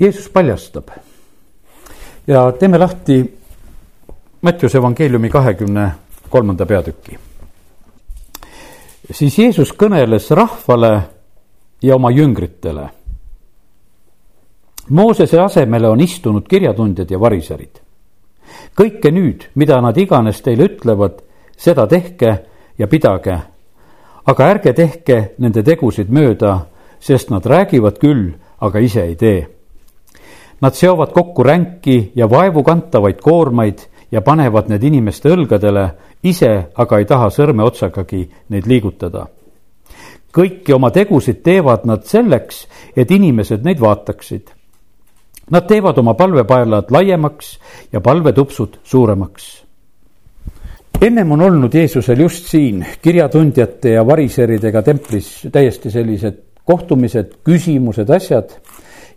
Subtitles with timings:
[0.00, 0.88] Jeesus paljastab
[2.26, 3.38] ja teeme lahti
[4.42, 5.90] Mattiuse evangeeliumi kahekümne
[6.30, 7.18] kolmanda peatüki.
[9.10, 11.00] siis Jeesus kõneles rahvale
[11.82, 12.88] ja oma jüngritele.
[14.88, 17.80] Moosese asemele on istunud kirjatundjad ja variserid.
[18.78, 21.18] kõike nüüd, mida nad iganes teile ütlevad,
[21.56, 22.38] seda tehke
[22.78, 23.38] ja pidage.
[24.26, 26.66] aga ärge tehke nende tegusid mööda,
[27.00, 29.57] sest nad räägivad küll, aga ise ei tee
[30.60, 33.78] Nad seovad kokku ränki ja vaevukantavaid koormaid
[34.12, 35.84] ja panevad need inimeste õlgadele,
[36.26, 39.26] ise aga ei taha sõrmeotsagagi neid liigutada.
[40.38, 44.50] kõiki oma tegusid teevad nad selleks, et inimesed neid vaataksid.
[45.50, 47.58] Nad teevad oma palvepaelad laiemaks
[47.92, 49.64] ja palvetupsud suuremaks.
[51.00, 58.50] ennem on olnud Jeesusel just siin kirjatundjate ja variseridega templis täiesti sellised kohtumised, küsimused, asjad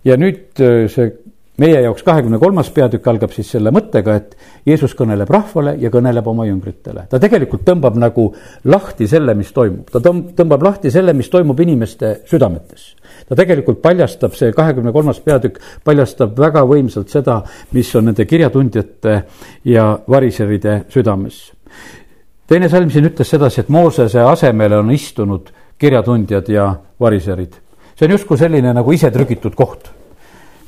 [0.06, 1.12] ja nüüd äh, see
[1.60, 4.36] meie jaoks kahekümne kolmas peatükk algab siis selle mõttega, et
[4.68, 7.06] Jeesus kõneleb rahvale ja kõneleb oma jüngritele.
[7.10, 8.32] ta tegelikult tõmbab nagu
[8.66, 12.96] lahti selle, mis toimub, ta tõmbab lahti selle, mis toimub inimeste südametes.
[13.28, 19.24] ta tegelikult paljastab, see kahekümne kolmas peatükk paljastab väga võimsalt seda, mis on nende kirjatundjate
[19.66, 21.52] ja variseride südames.
[22.48, 27.54] teine salm siin ütles sedasi, et Moosese asemele on istunud kirjatundjad ja variserid.
[27.96, 30.01] see on justkui selline nagu isetrükitud koht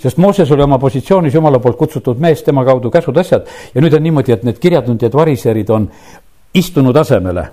[0.03, 3.95] sest Mooses oli oma positsioonis jumala poolt kutsutud mees, tema kaudu käsud, asjad ja nüüd
[3.95, 5.87] on niimoodi, et need kirjatundjad, variserid on
[6.59, 7.45] istunud asemele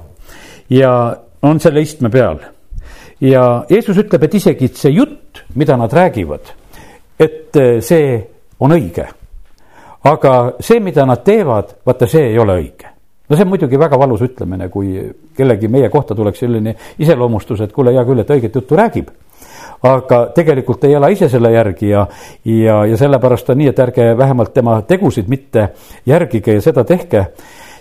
[0.70, 0.92] ja
[1.42, 2.42] on selle istme peal.
[3.20, 6.52] ja Jeesus ütleb, et isegi see jutt, mida nad räägivad,
[7.20, 8.20] et eh, see
[8.60, 9.06] on õige.
[10.04, 12.90] aga see, mida nad teevad, vaata, see ei ole õige
[13.28, 15.04] no see on muidugi väga valus ütlemine, kui
[15.36, 19.12] kellegi meie kohta tuleks selline iseloomustus, et kuule, hea küll, et õiget juttu räägib
[19.83, 22.05] aga tegelikult ei ela ise selle järgi ja,
[22.45, 25.70] ja, ja sellepärast on nii, et ärge vähemalt tema tegusid mitte
[26.06, 27.27] järgige ja seda tehke,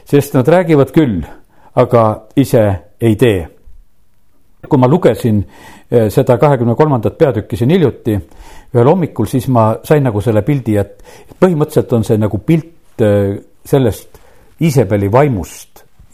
[0.08, 1.22] sest nad räägivad küll,
[1.76, 2.06] aga
[2.40, 2.66] ise
[3.02, 3.48] ei tee.
[4.70, 5.38] kui ma lugesin
[5.92, 8.18] eh, seda kahekümne kolmandat peatükki siin hiljuti,
[8.76, 11.04] ühel hommikul, siis ma sain nagu selle pildi, et
[11.40, 14.20] põhimõtteliselt on see nagu pilt eh, sellest
[14.60, 15.69] Iisabeli vaimust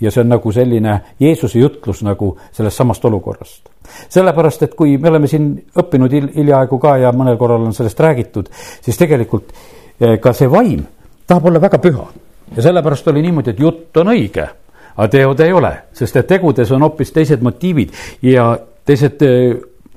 [0.06, 3.70] ja see on nagu selline Jeesuse jutlus nagu sellest samast olukorrast.
[4.10, 8.00] sellepärast, et kui me oleme siin õppinud hil-, hiljaaegu ka ja mõnel korral on sellest
[8.00, 8.50] räägitud,
[8.82, 9.54] siis tegelikult
[10.00, 10.84] eh, ka see vaim
[11.28, 12.08] tahab olla väga püha.
[12.56, 14.48] ja sellepärast oli niimoodi, et jutt on õige,
[14.96, 18.52] aga teod ei ole, sest et tegudes on hoopis teised motiivid ja
[18.86, 19.56] teised eh,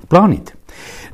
[0.08, 0.54] plaanid.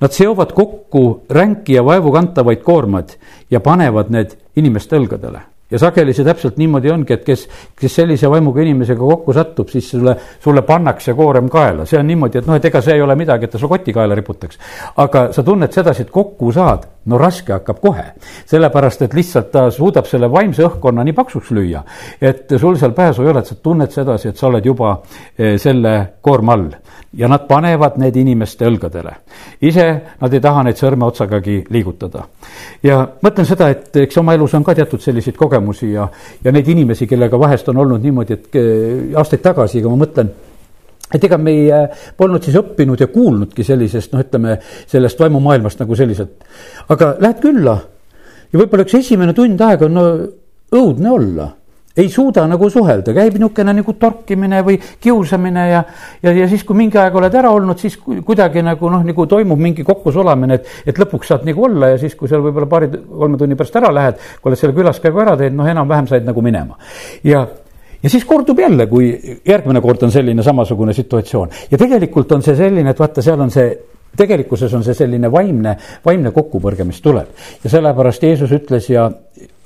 [0.00, 3.14] Nad seovad kokku ränki ja vaevukantavaid koormad
[3.50, 7.46] ja panevad need inimeste õlgadele ja sageli see täpselt niimoodi ongi, et kes,
[7.78, 12.40] kes sellise vaimuga inimesega kokku satub, siis sulle, sulle pannakse koorem kaela, see on niimoodi,
[12.40, 14.60] et noh, et ega see ei ole midagi, et ta su koti kaela riputaks.
[15.02, 18.04] aga sa tunned sedasi, et kokku saad, no raske hakkab kohe.
[18.46, 21.82] sellepärast, et lihtsalt ta suudab selle vaimse õhkkonna nii paksuks lüüa,
[22.20, 24.96] et sul seal pääsu ei ole, et sa tunned sedasi, et sa oled juba
[25.38, 26.70] eh, selle koorma all
[27.16, 29.12] ja nad panevad need inimeste õlgadele.
[29.60, 29.86] ise
[30.20, 32.24] nad ei taha neid sõrmeotsagagi liigutada.
[32.82, 36.08] ja mõtlen seda, et eks oma elus on ka teatud selliseid kogemusi ja,
[36.44, 40.32] ja neid inimesi, kellega vahest on olnud niimoodi, et eh, aastaid tagasi, aga ma mõtlen
[41.14, 44.58] et ega me ei äh, polnud siis õppinud ja kuulnudki sellisest, noh, ütleme
[44.90, 46.46] sellest vaimumaailmast nagu selliselt.
[46.88, 47.78] aga lähed külla
[48.52, 50.08] ja võib-olla üks esimene tund aega on no
[50.74, 51.52] õudne olla
[51.96, 55.82] ei suuda nagu suhelda, käib niisugune nagu torkimine või kiusamine ja,
[56.24, 59.60] ja, ja siis, kui mingi aeg oled ära olnud, siis kuidagi nagu noh, nagu toimub
[59.62, 63.58] mingi kokkusulamine, et, et lõpuks saad nagu olla ja siis, kui seal võib-olla paari-kolme tunni
[63.58, 66.74] pärast ära lähed, kui oled selle külaskäigu ära teinud, noh, enam-vähem said nagu minema.
[67.22, 67.46] ja,
[68.04, 69.08] ja siis kordub jälle, kui
[69.48, 71.50] järgmine kord on selline samasugune situatsioon.
[71.70, 73.70] Ja tegelikult on see selline, et vaata, seal on see
[74.16, 77.32] tegelikkuses on see selline vaimne, vaimne kokkupõrge, mis tuleb.
[77.64, 79.10] Ja sellepärast Jeesus ütles ja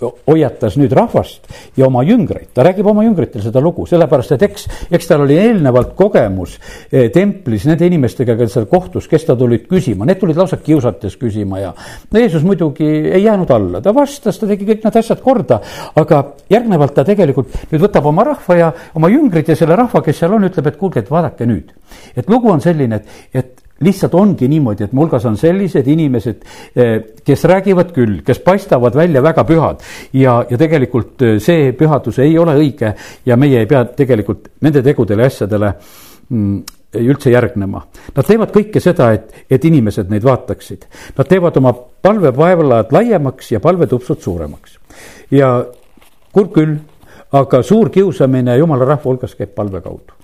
[0.01, 4.67] hoiatas nüüd rahvast ja oma jüngreid, ta räägib oma jüngritel seda lugu, sellepärast et eks,
[4.95, 6.55] eks tal oli eelnevalt kogemus
[6.93, 11.19] eh, templis nende inimestega, kes seal kohtus, kes ta tulid küsima, need tulid lausa kiusates
[11.19, 15.23] küsima ja no Jeesus muidugi ei jäänud alla, ta vastas, ta tegi kõik need asjad
[15.25, 15.61] korda,
[15.99, 16.23] aga
[16.55, 20.39] järgnevalt ta tegelikult nüüd võtab oma rahva ja oma jüngrid ja selle rahva, kes seal
[20.39, 21.75] on, ütleb, et kuulge, et vaadake nüüd.
[22.17, 26.41] et lugu on selline, et, et lihtsalt ongi niimoodi, et mu hulgas on sellised inimesed,
[26.75, 26.95] eh,
[27.25, 32.35] kes räägivad küll, kes paistavad välja väga pühad ja, ja tegelikult eh, see pühadus ei
[32.39, 32.93] ole õige
[33.27, 35.73] ja meie ei pea tegelikult nende tegudele ja asjadele
[36.29, 36.59] mm,
[36.99, 37.85] üldse järgnema.
[38.17, 40.87] Nad teevad kõike seda, et, et inimesed neid vaataksid.
[41.19, 44.79] Nad teevad oma palvepaevalad laiemaks ja palvetupsud suuremaks.
[45.31, 45.53] ja
[46.33, 46.79] kurb küll,
[47.33, 50.19] aga suur kiusamine jumala rahva hulgas käib palve kaudu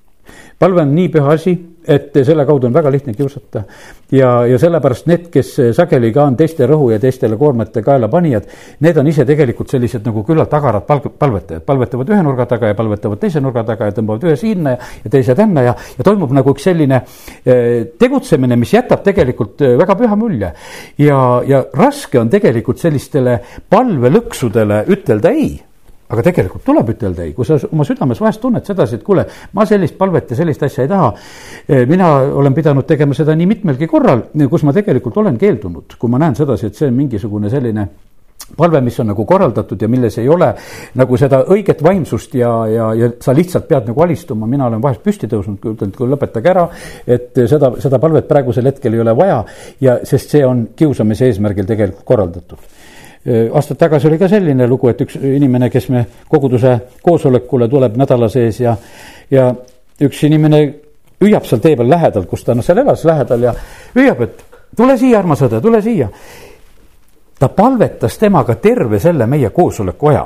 [0.58, 1.54] palve on nii püha asi,
[1.88, 3.62] et selle kaudu on väga lihtne kiusata.
[4.12, 8.46] ja, ja sellepärast need, kes sageli ka on teiste rõhu ja teistele koormate kaela panijad,
[8.80, 12.78] need on ise tegelikult sellised nagu küllalt agarad palg-, palvetajad, palvetavad ühe nurga taga ja
[12.78, 16.32] palvetavad teise nurga taga ja tõmbavad ühe sinna ja, ja teise tänna ja, ja toimub
[16.36, 17.02] nagu üks selline
[17.44, 20.54] eh, tegutsemine, mis jätab tegelikult eh, väga püha mulje.
[20.98, 23.38] ja, ja raske on tegelikult sellistele
[23.70, 25.54] palvelõksudele ütelda ei
[26.08, 29.66] aga tegelikult tuleb ütelda ei, kui sa oma südames vahest tunned sedasi, et kuule, ma
[29.68, 31.12] sellist palvet ja sellist asja ei taha.
[31.68, 32.10] Eh, mina
[32.40, 36.36] olen pidanud tegema seda nii mitmelgi korral, kus ma tegelikult olen keeldunud, kui ma näen
[36.36, 37.88] sedasi, et see on mingisugune selline
[38.56, 40.50] palve, mis on nagu korraldatud ja milles ei ole
[41.00, 45.02] nagu seda õiget vaimsust ja, ja, ja sa lihtsalt pead nagu alistuma, mina olen vahest
[45.06, 46.66] püsti tõusnud, ütlen, et kuule, lõpetage ära.
[47.06, 49.40] et seda, seda palvet praegusel hetkel ei ole vaja
[49.80, 52.83] ja, sest see on kiusamise eesmärgil tegelikult korraldatud
[53.24, 58.28] Aastaid tagasi oli ka selline lugu, et üks inimene, kes me koguduse koosolekule tuleb nädala
[58.28, 58.74] sees ja,
[59.32, 59.46] ja
[60.04, 60.60] üks inimene
[61.24, 63.54] hüüab seal tee peal lähedal, kus ta noh, seal elas lähedal ja
[63.94, 64.44] hüüab, et
[64.76, 66.10] tule siia, armas õde, tule siia.
[67.38, 70.24] ta palvetas temaga terve selle meie koosoleku aja.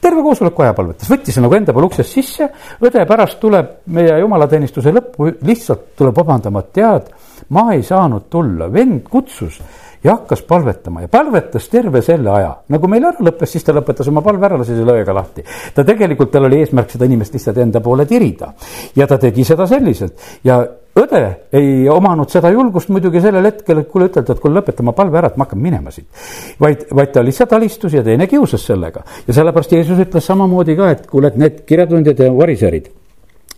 [0.00, 2.48] Terve koosoleku aja palvetas, võttis nagu enda poole uksest sisse,
[2.86, 7.10] õde pärast tuleb meie jumalateenistuse lõppu, lihtsalt tuleb vabandama, et tead,
[7.48, 9.60] ma ei saanud tulla, vend kutsus
[10.06, 12.56] ja hakkas palvetama ja palvetas terve selle aja.
[12.68, 15.44] nagu meil ära lõppes, siis ta lõpetas oma palve ära, lasi selle õega lahti.
[15.74, 18.52] ta tegelikult, tal oli eesmärk seda inimest lihtsalt enda poole tirida.
[18.96, 20.60] ja ta tegi seda selliselt ja
[20.96, 21.22] õde
[21.52, 25.18] ei omanud seda julgust muidugi sellel hetkel, et kuule, ütelda, et kuule, lõpeta oma palve
[25.18, 26.06] ära, et ma hakkan minema siit.
[26.60, 29.02] vaid, vaid ta lihtsalt alistus ja teine kiusas sellega.
[29.26, 32.92] ja sellepärast Jeesus ütles samamoodi ka, et kuule, et need kirjatundjad ja variserid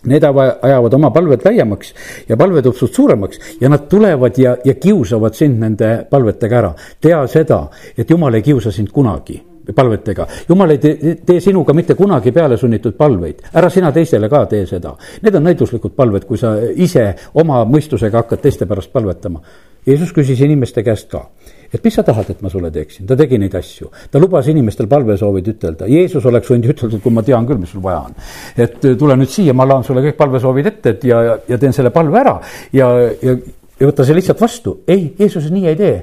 [0.07, 1.95] Need ajavad oma palved laiemaks
[2.29, 6.73] ja palvetupsud suuremaks ja nad tulevad ja, ja kiusavad sind nende palvetega ära.
[7.01, 7.67] tea seda,
[7.99, 9.43] et jumal ei kiusa sind kunagi
[9.75, 10.27] palvetega.
[10.49, 14.67] jumal ei tee, tee sinuga mitte kunagi peale sunnitud palveid, ära sina teisele ka tee
[14.67, 14.95] seda.
[15.23, 19.43] Need on näiduslikud palved, kui sa ise oma mõistusega hakkad teiste pärast palvetama.
[19.87, 21.27] Jeesus küsis inimeste käest ka
[21.73, 23.91] et mis sa tahad, et ma sulle teeksin, ta tegi neid asju.
[24.11, 27.83] ta lubas inimestel palvesoovid ütelda, Jeesus oleks võinud ütelda, kui ma tean küll, mis sul
[27.85, 28.17] vaja on.
[28.57, 31.77] et äh, tule nüüd siia, ma laon sulle kõik palvesoovid ette, et ja, ja teen
[31.77, 32.39] selle palve ära
[32.73, 32.91] ja,
[33.23, 33.37] ja,
[33.79, 34.81] ja võta see lihtsalt vastu.
[34.89, 35.97] ei, Jeesus nii ei tee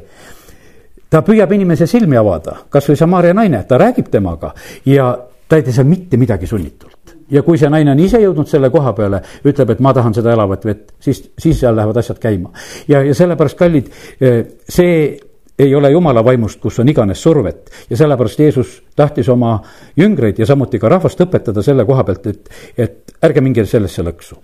[1.10, 4.54] ta püüab inimese silmi avada, kasvõi Samaria naine, ta räägib temaga
[4.90, 5.14] ja
[5.48, 8.70] ta ei tee seal mitte midagi sunnitult ja kui see naine on ise jõudnud selle
[8.74, 12.52] koha peale, ütleb, et ma tahan seda elavat vett, siis, siis seal lähevad asjad käima.
[12.88, 13.90] ja, ja sellepärast, kallid,
[14.22, 15.16] äh, see
[15.60, 19.60] ei ole jumala vaimust, kus on iganes survet ja sellepärast Jeesus tahtis oma
[19.98, 24.38] jüngreid ja samuti ka rahvast õpetada selle koha pealt, et, et ärge minge sellesse lõksu.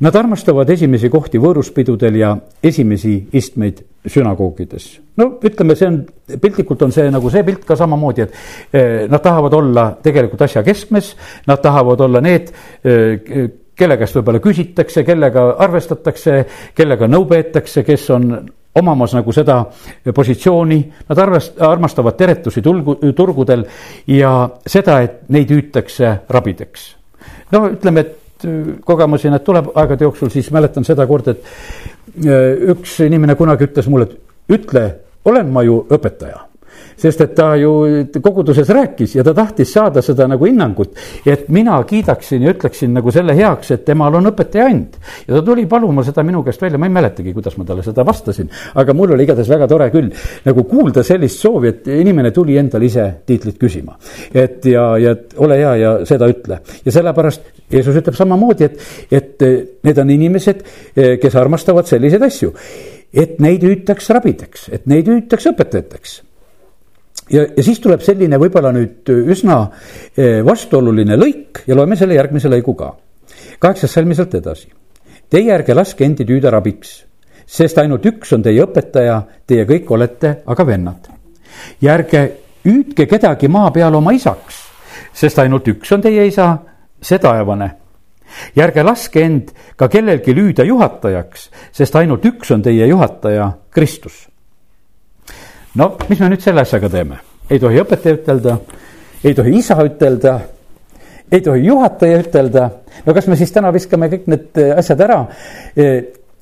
[0.00, 2.30] Nad armastavad esimesi kohti võõruspidudel ja
[2.62, 4.86] esimesi istmeid sünagoogides.
[5.18, 5.98] no ütleme, see on,
[6.40, 8.32] piltlikult on see nagu see pilt ka samamoodi, et
[8.72, 11.16] eh, nad tahavad olla tegelikult asja keskmes,
[11.50, 12.48] nad tahavad olla need
[12.84, 16.38] eh, kelle käest võib-olla küsitakse, kellega arvestatakse,
[16.76, 18.32] kellega nõu peetakse, kes on
[18.74, 19.64] omamas nagu seda
[20.14, 23.64] positsiooni, nad arvest-, armastavad teretusi tulgu, turgudel
[24.10, 24.32] ja
[24.66, 26.86] seda, et neid hüütakse rabideks.
[27.52, 32.70] no ütleme, et äh, kogemusi need tuleb aegade jooksul, siis mäletan seda korda, et äh,
[32.74, 34.86] üks inimene kunagi ütles mulle, et ütle,
[35.24, 36.49] olen ma ju õpetaja
[37.00, 37.72] sest et ta ju
[38.22, 40.96] koguduses rääkis ja ta tahtis saada seda nagu hinnangut,
[41.26, 44.98] et mina kiidaksin ja ütleksin nagu selle heaks, et temal on õpetaja and.
[45.26, 48.04] ja ta tuli paluma seda minu käest välja, ma ei mäletagi, kuidas ma talle seda
[48.06, 48.50] vastasin,
[48.80, 50.10] aga mul oli igatahes väga tore küll
[50.44, 53.96] nagu kuulda sellist soovi, et inimene tuli endale ise tiitlit küsima.
[54.34, 58.80] et ja, ja ole hea ja seda ütle ja sellepärast Jeesus ütleb samamoodi, et,
[59.12, 59.44] et
[59.86, 60.64] need on inimesed,
[61.22, 62.50] kes armastavad selliseid asju
[63.10, 66.20] et neid hüütakse rabideks, et neid hüütakse õpetajateks
[67.32, 69.60] ja, ja siis tuleb selline võib-olla nüüd üsna
[70.16, 72.94] eh, vastuoluline lõik ja loeme selle järgmise lõigu ka.
[73.58, 74.68] kaheksas salmi sealt edasi.
[75.30, 77.04] Teie ärge laske endi tüüda rabiks,
[77.46, 81.10] sest ainult üks on teie õpetaja, teie kõik olete aga vennad.
[81.80, 82.24] ja ärge
[82.64, 84.64] hüüdke kedagi maa peal oma isaks,
[85.12, 86.56] sest ainult üks on teie isa,
[87.00, 87.76] see taevane
[88.54, 94.29] ja ärge laske end ka kellelgi lüüda juhatajaks, sest ainult üks on teie juhataja, Kristus
[95.74, 97.20] no mis me nüüd selle asjaga teeme?
[97.50, 98.56] ei tohi õpetaja ütelda,
[99.24, 100.36] ei tohi isa ütelda,
[101.32, 102.70] ei tohi juhataja ütelda.
[103.06, 105.20] no kas me siis täna viskame kõik need asjad ära?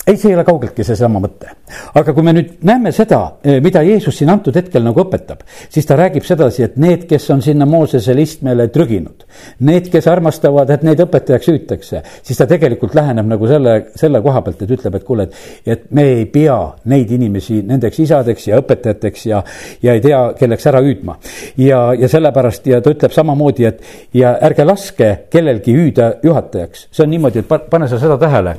[0.08, 1.52] Ei, see ei ole kaugeltki seesama mõte.
[1.98, 5.86] aga kui me nüüd näeme seda, eh, mida Jeesus siin antud hetkel nagu õpetab, siis
[5.86, 9.26] ta räägib sedasi, et need, kes on sinna Moosesele istmele trüginud,
[9.68, 14.42] need, kes armastavad, et neid õpetajaks hüütakse, siis ta tegelikult läheneb nagu selle, selle koha
[14.46, 16.56] pealt, et ütleb, et kuule, et, et me ei pea
[16.88, 19.42] neid inimesi nendeks isadeks ja õpetajateks ja,
[19.84, 21.18] ja ei tea, kelleks ära hüüdma.
[21.60, 27.04] ja, ja sellepärast ja ta ütleb samamoodi, et ja ärge laske kellelgi hüüda juhatajaks, see
[27.04, 28.56] on niimoodi, et pane sa seda tähele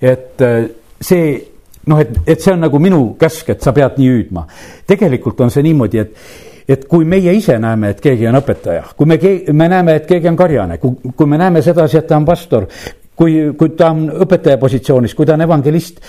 [0.00, 0.42] et
[1.00, 1.30] see
[1.88, 4.44] noh, et, et see on nagu minu käsk, et sa pead nii hüüdma.
[4.86, 6.14] tegelikult on see niimoodi, et,
[6.68, 9.18] et kui meie ise näeme, et keegi on õpetaja, kui me,
[9.52, 12.68] me näeme, et keegi on karjane, kui, kui me näeme sedasi, et ta on pastor,
[13.18, 16.02] kui, kui ta on õpetaja positsioonis, kui ta on evangelist,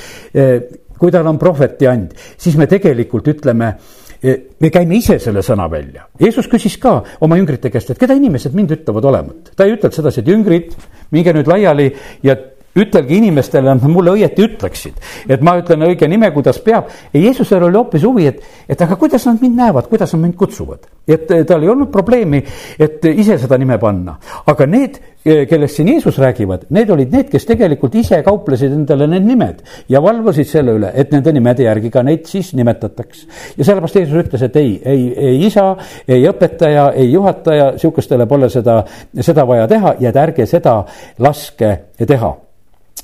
[0.99, 3.71] kui tal on prohveti and, siis me tegelikult ütleme,
[4.19, 6.09] me käime ise selle sõna välja.
[6.19, 9.53] Jeesus küsis ka oma jüngrite käest, et keda inimesed mind ütlevad olevat.
[9.55, 10.73] ta ei ütelnud sedasi, et jüngrid,
[11.15, 11.87] minge nüüd laiali
[12.23, 12.35] ja
[12.77, 14.99] ütelge inimestele, et nad mulle õieti ütleksid,
[15.29, 16.89] et ma ütlen õige nime, kuidas peab.
[17.13, 20.35] ja Jeesusel oli hoopis huvi, et, et aga kuidas nad mind näevad, kuidas nad mind
[20.37, 20.87] kutsuvad.
[21.07, 22.43] et tal ei olnud probleemi,
[22.79, 27.45] et ise seda nime panna, aga need, kellest siin Jeesus räägivad, need olid need, kes
[27.49, 32.03] tegelikult ise kauplesid endale need nimed ja valvasid selle üle, et nende nimede järgi ka
[32.05, 33.25] neid siis nimetataks.
[33.57, 35.71] ja sellepärast Jeesus ütles, et ei, ei, ei isa,
[36.07, 38.83] ei õpetaja, ei juhataja, sihukestele pole seda,
[39.19, 40.83] seda vaja teha ja et ärge seda
[41.19, 41.73] laske
[42.05, 42.35] teha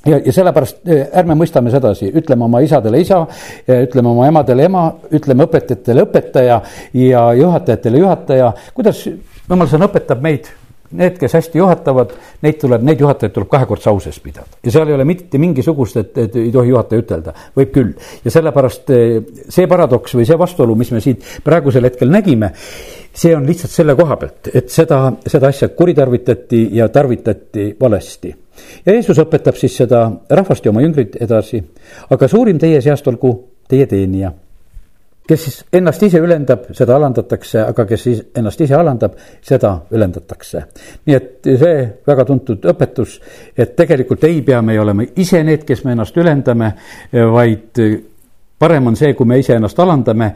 [0.05, 3.24] ja, ja sellepärast eh, ärme mõistame sedasi, ütleme oma isadele isa,
[3.67, 6.59] ütleme oma emadele ema, ütleme õpetajatele õpetaja
[6.93, 8.53] ja juhatajatele juhataja.
[8.74, 9.01] kuidas
[9.50, 10.50] jumal sõna õpetab meid,
[10.92, 12.13] need, kes hästi juhatavad,
[12.46, 14.48] neid tuleb, neid juhatajaid tuleb kahekordse au sees pidada.
[14.63, 17.92] ja seal ei ole mitte mingisugust, et, et ei tohi juhataja ütelda, võib küll.
[18.25, 19.18] ja sellepärast eh,
[19.50, 22.51] see paradoks või see vastuolu, mis me siit praegusel hetkel nägime,
[23.13, 28.36] see on lihtsalt selle koha pealt, et seda, seda asja kuritarvitati ja tarvitati valesti
[28.86, 31.63] ja Jeesus õpetab siis seda rahvast ja oma jüngrit edasi.
[32.10, 33.36] aga suurim teie seast olgu
[33.70, 34.32] teie teenija.
[35.27, 40.65] Kes siis ennast ise ülendab, seda alandatakse, aga kes siis ennast ise alandab, seda ülendatakse.
[41.05, 41.77] nii et see
[42.08, 43.20] väga tuntud õpetus,
[43.58, 46.72] et tegelikult ei pea me olema ise need, kes me ennast ülendame,
[47.12, 47.82] vaid
[48.60, 50.34] parem on see, kui me iseennast alandame,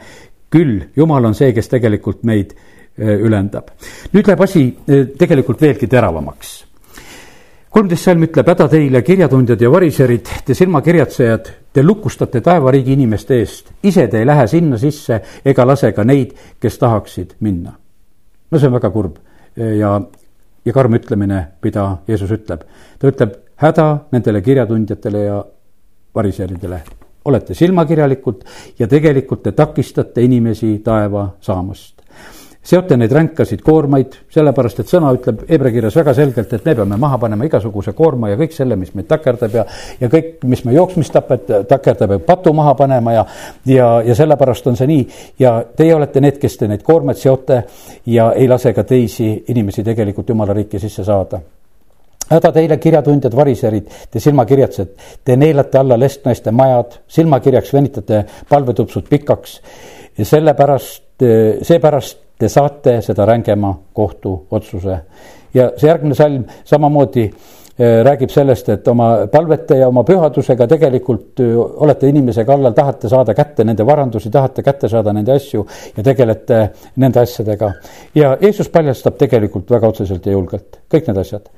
[0.50, 2.56] küll Jumal on see, kes tegelikult meid
[2.98, 3.70] ülendab.
[4.12, 4.64] nüüd läheb asi
[5.18, 6.69] tegelikult veelgi teravamaks
[7.70, 13.70] kolmteist salm ütleb, häda teile, kirjatundjad ja variserid, te silmakirjatsejad, te lukustate taevariigi inimeste eest,
[13.86, 17.76] ise te ei lähe sinna sisse ega lase ka neid, kes tahaksid minna.
[18.50, 19.20] no see on väga kurb
[19.56, 20.00] ja,
[20.64, 22.66] ja karm ütlemine, mida Jeesus ütleb.
[22.98, 25.44] ta ütleb häda nendele kirjatundjatele ja
[26.14, 26.82] variseridele.
[27.24, 28.44] olete silmakirjalikud
[28.78, 31.99] ja tegelikult te takistate inimesi taeva saamast
[32.62, 36.98] seote neid ränkasid koormaid, sellepärast et sõna ütleb Hebra kirjas väga selgelt, et me peame
[37.00, 39.64] maha panema igasuguse koorma ja kõik selle, mis meid takerdab ja,
[40.00, 43.24] ja kõik, mis me jooksmist tapet, takerdab ja patu maha panema ja,
[43.68, 45.06] ja, ja sellepärast on see nii.
[45.40, 47.62] ja teie olete need, kes te neid koormaid seote
[48.12, 51.40] ja ei lase ka teisi inimesi tegelikult jumala riiki sisse saada
[52.30, 54.90] häda teile, kirjatundjad, variserid, te silmakirjatsed,
[55.26, 59.56] te neelate alla lestnaiste majad, silmakirjaks venitate palvetupsud pikaks
[60.18, 61.24] ja sellepärast,
[61.66, 64.98] seepärast te saate seda rängema kohtuotsuse.
[65.54, 71.42] ja see järgmine salm samamoodi äh, räägib sellest, et oma palvete ja oma pühadusega tegelikult
[71.42, 75.66] äh, olete inimese kallal, tahate saada kätte nende varandusi, tahate kätte saada nende asju
[75.96, 76.62] ja tegelete
[77.02, 77.72] nende asjadega.
[78.14, 81.48] ja Jeesus paljastab tegelikult väga otseselt ja julgelt kõik need asjad.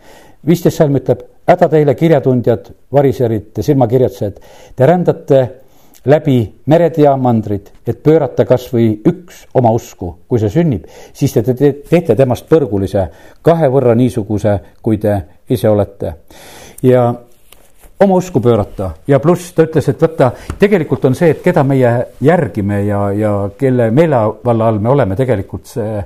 [0.46, 4.40] viisteist salm ütleb, häda teile, kirjatundjad, variserid, silmakirjatsejad,
[4.76, 5.42] te rändate
[6.04, 11.34] läbi mered ja mandrid, et pöörata kas või üks oma usku, kui see sünnib, siis
[11.34, 13.06] te teete temast põrgulise,
[13.42, 15.18] kahe võrra niisuguse, kui te
[15.48, 16.14] ise olete.
[16.82, 17.12] ja
[18.02, 21.92] oma usku pöörata ja pluss ta ütles, et vaata, tegelikult on see, et keda meie
[22.20, 26.02] järgime ja, ja kelle meelevalla all me oleme, tegelikult see,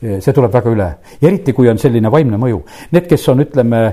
[0.00, 0.88] see tuleb väga üle.
[1.22, 2.58] eriti, kui on selline vaimne mõju.
[2.90, 3.84] Need, kes on, ütleme,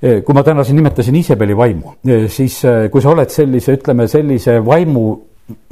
[0.00, 1.94] kui ma täna siin nimetasin Iisabeli vaimu,
[2.32, 2.60] siis
[2.92, 5.06] kui sa oled sellise, ütleme sellise vaimu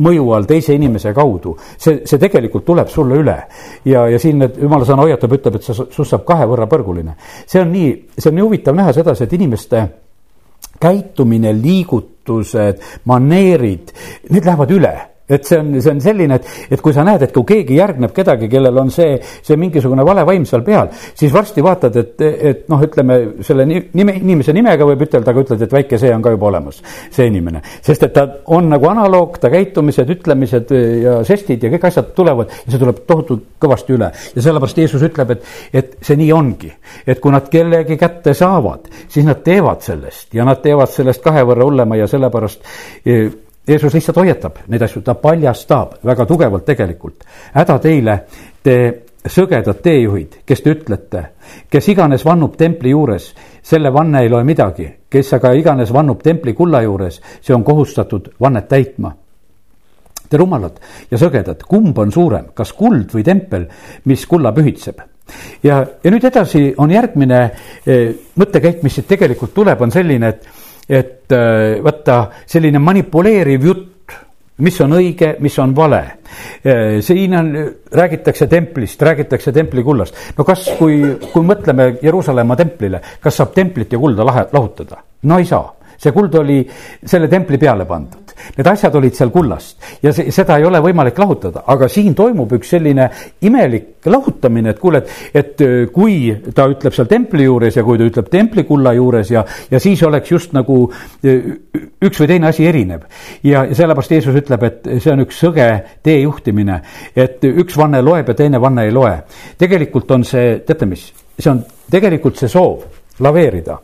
[0.04, 3.36] mõju all teise inimese kaudu, see, see tegelikult tuleb sulle üle.
[3.84, 7.16] ja, ja siin need jumala sõna hoiatab, ütleb, et see, sinust saab kahe võrra põrguline.
[7.46, 7.88] see on nii,
[8.18, 9.82] see on nii huvitav näha sedasi, et inimeste
[10.80, 13.92] käitumine, liigutused, maneerid,
[14.30, 14.94] need lähevad üle
[15.28, 18.12] et see on, see on selline, et, et kui sa näed, et kui keegi järgneb
[18.14, 22.66] kedagi, kellel on see, see mingisugune vale vaim seal peal, siis varsti vaatad, et, et
[22.68, 26.34] noh, ütleme selle nime, inimese nimega võib ütelda, aga ütled, et väike see on ka
[26.34, 26.82] juba olemas,
[27.14, 27.62] see inimene.
[27.84, 32.52] sest et ta on nagu analoog, ta käitumised, ütlemised ja žestid ja kõik asjad tulevad
[32.52, 34.10] ja see tuleb tohutult kõvasti üle.
[34.36, 36.72] ja sellepärast Jeesus ütleb, et, et see nii ongi.
[37.06, 41.46] et kui nad kellegi kätte saavad, siis nad teevad sellest ja nad teevad sellest kahe
[41.48, 42.60] võrra hullema ja sellepärast
[43.68, 47.24] Jeesus lihtsalt hoiatab neid asju, ta paljastab väga tugevalt tegelikult.
[47.54, 48.18] häda teile,
[48.62, 48.76] te
[49.24, 51.22] sõgedad teejuhid, kes te ütlete,
[51.72, 53.30] kes iganes vannub templi juures,
[53.64, 58.34] selle vanne ei loe midagi, kes aga iganes vannub templi kulla juures, see on kohustatud
[58.40, 59.14] vannet täitma.
[60.28, 60.76] Te rumalad
[61.10, 63.66] ja sõgedad, kumb on suurem, kas kuld või tempel,
[64.04, 65.00] mis kulla pühitseb?
[65.64, 67.38] ja, ja nüüd edasi on järgmine
[67.88, 73.90] eh, mõttekäik, mis siit tegelikult tuleb, on selline, et et äh, vaata, selline manipuleeriv jutt
[74.64, 76.00] mis on õige, mis on vale.
[76.62, 77.52] Äh, siin on,
[77.92, 80.14] räägitakse templist, räägitakse templikullast.
[80.38, 81.00] no kas, kui,
[81.32, 85.02] kui mõtleme Jeruusalemma templile, kas saab templit ja kulda lahe, lahutada?
[85.24, 85.64] no ei saa
[85.98, 86.60] see kuld oli
[87.04, 91.18] selle templi peale pandud, need asjad olid seal kullast ja see, seda ei ole võimalik
[91.20, 93.08] lahutada, aga siin toimub üks selline
[93.46, 98.00] imelik lahutamine, et kuule, et, et äh, kui ta ütleb seal templi juures ja kui
[98.00, 100.80] ta ütleb templikulla juures ja, ja siis oleks just nagu
[101.24, 101.52] äh,
[102.04, 103.06] üks või teine asi erinev.
[103.44, 105.68] ja sellepärast Jeesus ütleb, et see on üks sõge
[106.04, 106.80] teejuhtimine,
[107.16, 109.16] et üks vanne loeb ja teine vanne ei loe.
[109.58, 111.08] tegelikult on see, teate mis,
[111.38, 113.78] see on tegelikult see soov laveerida.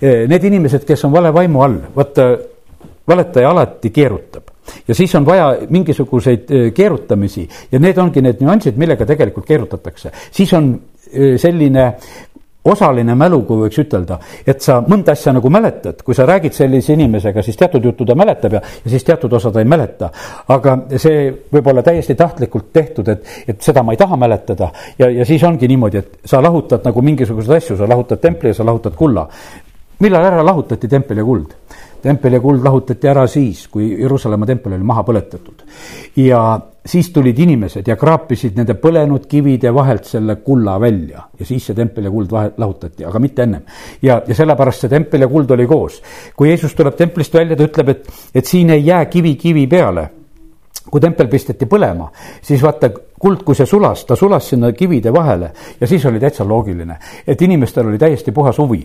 [0.00, 2.30] Need inimesed, kes on vale vaimu all, vaata,
[3.08, 4.50] valetaja alati keerutab
[4.88, 10.12] ja siis on vaja mingisuguseid eh, keerutamisi ja need ongi need nüansid, millega tegelikult keerutatakse.
[10.30, 10.72] siis on
[11.12, 11.92] eh, selline
[12.64, 16.92] osaline mälu, kui võiks ütelda, et sa mõnda asja nagu mäletad, kui sa räägid sellise
[16.92, 20.10] inimesega, siis teatud juttu ta mäletab ja, ja siis teatud osa ta ei mäleta.
[20.48, 25.08] aga see võib olla täiesti tahtlikult tehtud, et, et seda ma ei taha mäletada ja,
[25.08, 28.66] ja siis ongi niimoodi, et sa lahutad nagu mingisuguseid asju, sa lahutad templi ja sa
[28.66, 29.26] lahutad kulla.
[30.00, 31.56] millal ära lahutati tempel ja kuld?
[32.02, 35.64] Tempel ja kuld lahutati ära siis, kui Jeruusalemma tempel oli maha põletatud.
[36.16, 41.66] ja siis tulid inimesed ja kraapisid nende põlenud kivide vahelt selle kulla välja ja siis
[41.66, 43.66] see tempel ja kuld vahe, lahutati, aga mitte ennem.
[44.02, 46.00] ja, ja sellepärast see tempel ja kuld oli koos.
[46.36, 50.08] kui Jeesus tuleb templist välja, ta ütleb, et, et siin ei jää kivi kivi peale
[50.90, 52.08] kui tempel pisteti põlema,
[52.42, 56.46] siis vaata, kuld, kui see sulas, ta sulas sinna kivide vahele ja siis oli täitsa
[56.48, 58.82] loogiline, et inimestel oli täiesti puhas huvi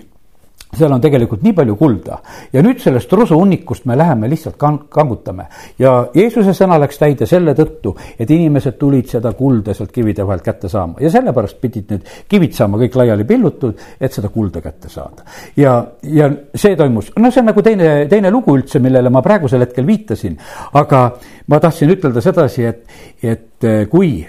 [0.78, 2.20] seal on tegelikult nii palju kulda
[2.54, 5.48] ja nüüd sellest rusuhunnikust me läheme lihtsalt kan-, kangutame.
[5.80, 10.46] ja Jeesuse sõna läks täide selle tõttu, et inimesed tulid seda kulda sealt kivide vahelt
[10.46, 14.90] kätte saama ja sellepärast pidid need kivid saama kõik laiali pillutud, et seda kulda kätte
[14.90, 15.26] saada.
[15.58, 19.66] ja, ja see toimus, no see on nagu teine, teine lugu üldse, millele ma praegusel
[19.66, 20.38] hetkel viitasin,
[20.74, 21.06] aga
[21.48, 22.84] ma tahtsin ütelda sedasi, et,
[23.24, 24.26] et kui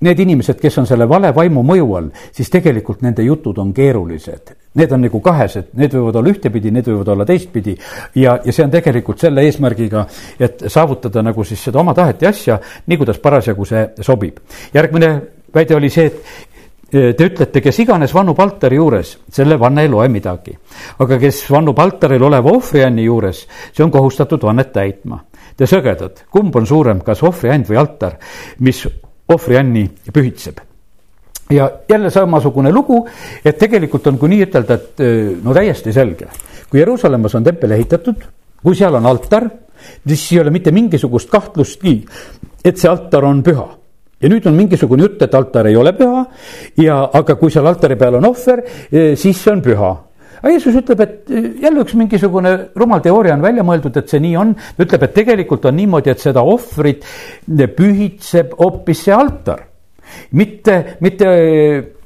[0.00, 4.54] need inimesed, kes on selle vale vaimu mõju all, siis tegelikult nende jutud on keerulised.
[4.74, 7.72] Need on nagu kahesed, need võivad olla ühtepidi, need võivad olla teistpidi
[8.20, 10.04] ja, ja see on tegelikult selle eesmärgiga,
[10.38, 14.38] et saavutada nagu siis seda oma tahet ja asja, nii kuidas parasjagu see sobib.
[14.74, 15.10] järgmine
[15.54, 16.22] väide oli see, et
[16.94, 20.56] eh, Te ütlete, kes iganes vannub altari juures, selle vanne ei loe midagi.
[20.98, 25.20] aga kes vannub altaril oleva ohvriänni juures, see on kohustatud vannet täitma.
[25.56, 28.18] Te sõgedad, kumb on suurem, kas ohvriänd või altar,
[28.58, 28.86] mis
[29.28, 30.69] ohvriänni pühitseb
[31.50, 33.08] ja jälle samasugune lugu,
[33.44, 35.02] et tegelikult on, kui nii ütelda, et
[35.44, 36.28] no täiesti selge.
[36.70, 38.22] kui Jeruusalemmas on tempel ehitatud,
[38.62, 39.48] kui seal on altar,
[40.06, 41.96] siis ei ole mitte mingisugust kahtlustki,
[42.64, 43.66] et see altar on püha.
[44.20, 46.26] ja nüüd on mingisugune jutt, et altar ei ole püha
[46.76, 48.62] ja, aga kui seal altari peal on ohver,
[49.16, 49.90] siis see on püha
[50.40, 51.32] aga Jeesus ütleb, et
[51.62, 54.54] jälle üks mingisugune rumal teooria on välja mõeldud, et see nii on.
[54.78, 57.04] ütleb, et tegelikult on niimoodi, et seda ohvrit
[57.76, 59.69] pühitseb hoopis see altar
[60.30, 61.28] mitte, mitte,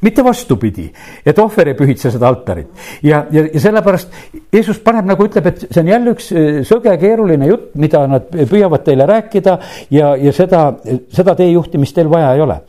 [0.01, 0.87] mitte vastupidi,
[1.27, 2.69] et ohver ei pühitse seda altarit.
[3.03, 4.12] ja, ja, ja sellepärast
[4.53, 8.31] Jeesus paneb nagu ütleb, et see on jälle üks äh, sõge keeruline jutt, mida nad
[8.31, 9.59] püüavad teile rääkida
[9.90, 10.67] ja, ja seda,
[11.12, 12.61] seda teejuhtimist teil vaja ei ole.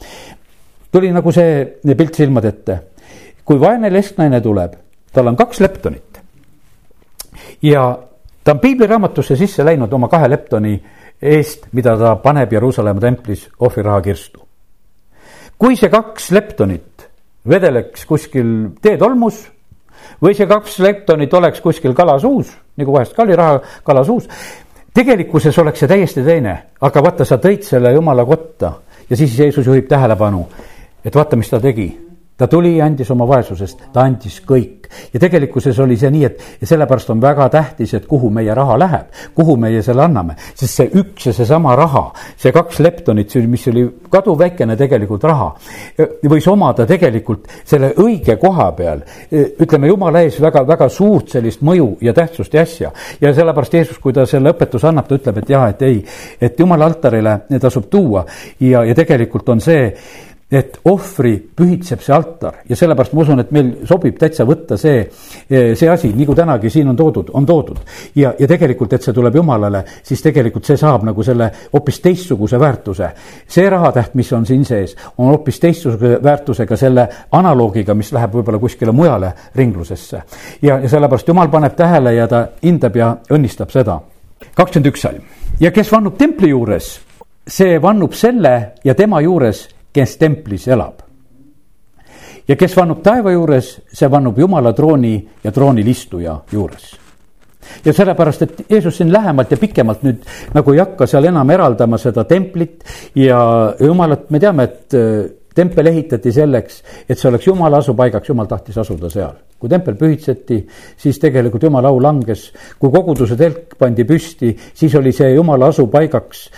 [0.92, 2.80] tuli nagu see pilt silmade ette.
[3.46, 4.76] kui vaene lesknaine tuleb,
[5.14, 6.22] tal on kaks leptonit
[7.62, 8.00] ja
[8.44, 10.76] ta on piibliraamatusse sisse läinud oma kahe leptoni
[11.22, 14.45] eest, mida ta paneb Jeruusalemma templis ohvriraha kirstu
[15.58, 17.08] kui see kaks leptonit
[17.50, 19.44] vedeleks kuskil teetolmus
[20.22, 24.28] või see kaks leptonit oleks kuskil kalasuus, nagu vahest ka oli raha kalasuus,
[24.94, 28.74] tegelikkuses oleks see täiesti teine, aga vaata, sa tõid selle jumala kotta
[29.10, 30.46] ja siis Jeesus juhib tähelepanu,
[31.06, 31.90] et vaata, mis ta tegi
[32.38, 34.90] ta tuli ja andis oma vaesusest, ta andis kõik.
[35.14, 39.08] ja tegelikkuses oli see nii, et sellepärast on väga tähtis, et kuhu meie raha läheb,
[39.36, 40.36] kuhu meie selle anname.
[40.54, 45.50] sest see üks ja seesama raha, see kaks leptonit, mis oli kaduvväikene tegelikult raha,
[46.28, 52.14] võis omada tegelikult selle õige koha peal, ütleme jumala ees väga-väga suurt sellist mõju ja
[52.14, 52.92] tähtsust ja asja.
[53.22, 56.06] ja sellepärast Jeesus, kui ta selle õpetuse annab, ta ütleb, et jaa, et ei,
[56.42, 58.26] et jumala altarile tasub tuua
[58.60, 59.92] ja, ja tegelikult on see
[60.56, 65.02] et ohvri pühitseb see altar ja sellepärast ma usun, et meil sobib täitsa võtta see,
[65.50, 67.82] see asi, nagu tänagi siin on toodud, on toodud.
[68.16, 72.60] ja, ja tegelikult, et see tuleb jumalale, siis tegelikult see saab nagu selle hoopis teistsuguse
[72.60, 73.10] väärtuse.
[73.48, 78.60] see rahatäht, mis on siin sees, on hoopis teistsuguse väärtusega selle analoogiga, mis läheb võib-olla
[78.60, 80.22] kuskile mujale ringlusesse.
[80.62, 84.00] ja, ja sellepärast jumal paneb tähele ja ta hindab ja õnnistab seda.
[84.56, 85.24] kakskümmend üks salm
[85.60, 87.00] ja kes vannub templi juures,
[87.48, 91.00] see vannub selle ja tema juures kes templis elab.
[92.48, 96.92] ja kes vannub taeva juures, see vannub Jumala trooni ja troonil istuja juures.
[97.86, 101.98] ja sellepärast, et Jeesus siin lähemalt ja pikemalt nüüd nagu ei hakka seal enam eraldama
[101.98, 102.84] seda templit
[103.16, 103.40] ja
[103.80, 105.00] jumalat, me teame, et
[105.56, 109.36] tempel ehitati selleks, et see oleks jumala asupaigaks, jumal tahtis asuda seal.
[109.60, 110.58] kui tempel pühitseti,
[111.00, 112.52] siis tegelikult jumala au langes.
[112.80, 116.50] kui koguduse telk pandi püsti, siis oli see jumala asupaigaks.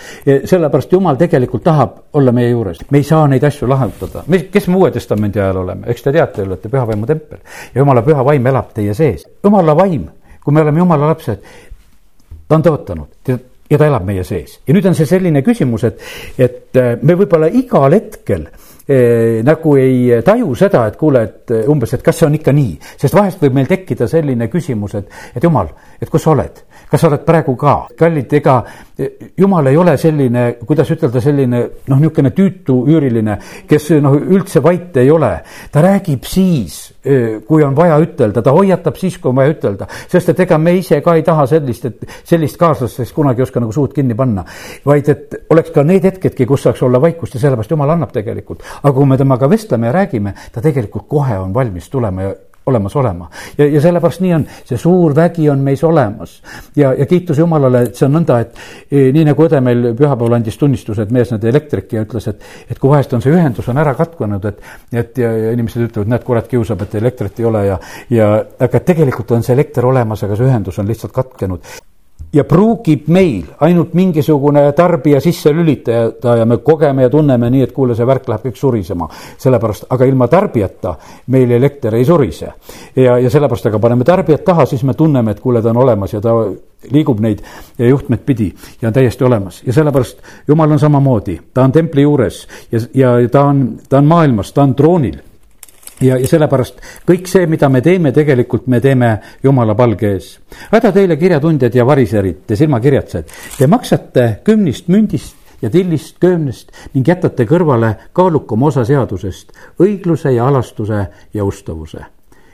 [0.44, 4.24] sellepärast jumal tegelikult tahab olla meie juures, me ei saa neid asju lahendada.
[4.26, 7.38] me, kes me Uue Testamendi ajal oleme, eks te teate, olete püha vaimu tempel
[7.74, 9.26] ja jumala püha vaim elab teie sees.
[9.44, 10.08] jumala vaim,
[10.44, 11.44] kui me oleme jumala lapsed,
[12.48, 13.30] ta on tõotanud
[13.70, 16.02] ja ta elab meie sees ja nüüd on see selline küsimus, et,
[16.38, 18.48] et me võib-olla igal hetkel
[19.44, 22.78] nagu ei taju seda, et kuule, et umbes, et kas see on ikka nii.
[22.96, 25.68] sest vahest võib meil tekkida selline küsimus, et, et jumal,
[26.00, 27.74] et kus sa oled, kas sa oled praegu ka?
[27.98, 28.58] kallid, ega
[29.38, 34.96] jumal ei ole selline, kuidas ütelda, selline noh, niisugune tüütu üüriline, kes noh, üldse vait
[34.96, 35.32] ei ole.
[35.72, 36.78] ta räägib siis,
[37.48, 39.88] kui on vaja ütelda, ta hoiatab siis, kui on vaja ütelda.
[40.08, 43.48] sest et ega me ise ka ei taha sellist, et sellist kaaslast, kes kunagi ei
[43.48, 44.44] oska nagu suud kinni panna.
[44.86, 48.64] vaid et oleks ka need hetkedki, kus saaks olla vaikust ja sellepärast jumal annab tegelikult
[48.82, 52.34] aga kui me temaga vestleme ja räägime, ta tegelikult kohe on valmis tulema ja
[52.68, 53.28] olemas olema.
[53.58, 56.38] ja, ja sellepärast nii on, see suur vägi on meis olemas.
[56.76, 60.38] ja, ja kiitus Jumalale, et see on nõnda, et e, nii nagu õde meil pühapäeval
[60.38, 63.68] andis tunnistuse, et mees, need elektrik ja ütles, et, et kui vahest on see ühendus
[63.68, 67.50] on ära katkenud, et, et ja, ja inimesed ütlevad, näed, kurat kiusab, et elektrit ei
[67.50, 67.78] ole ja,
[68.14, 68.32] ja
[68.68, 71.64] aga tegelikult on see elekter olemas, aga see ühendus on lihtsalt katkenud
[72.32, 77.72] ja pruugib meil ainult mingisugune tarbija sisse lülitada ja me kogeme ja tunneme nii, et
[77.72, 79.08] kuule, see värk läheb kõik surisema.
[79.38, 80.94] sellepärast, aga ilma tarbijata
[81.26, 82.52] meil elekter ei surise.
[82.96, 86.12] ja, ja sellepärast, aga paneme tarbijat taha, siis me tunneme, et kuule, ta on olemas
[86.12, 86.34] ja ta
[86.92, 87.40] liigub neid
[87.78, 92.46] juhtmeid pidi ja on täiesti olemas ja sellepärast jumal on samamoodi, ta on templi juures
[92.72, 95.18] ja, ja ta on, ta on maailmas, ta on troonil
[96.00, 99.10] ja, ja sellepärast kõik see, mida me teeme, tegelikult me teeme
[99.42, 100.30] Jumala palge ees.
[100.72, 107.08] häda teile, kirjatundjad ja variserid, te silmakirjatsejad, te maksate kümnist mündist ja tillist köömnest ning
[107.08, 112.04] jätate kõrvale kaalukama osa seadusest, õigluse ja alastuse ja ustavuse.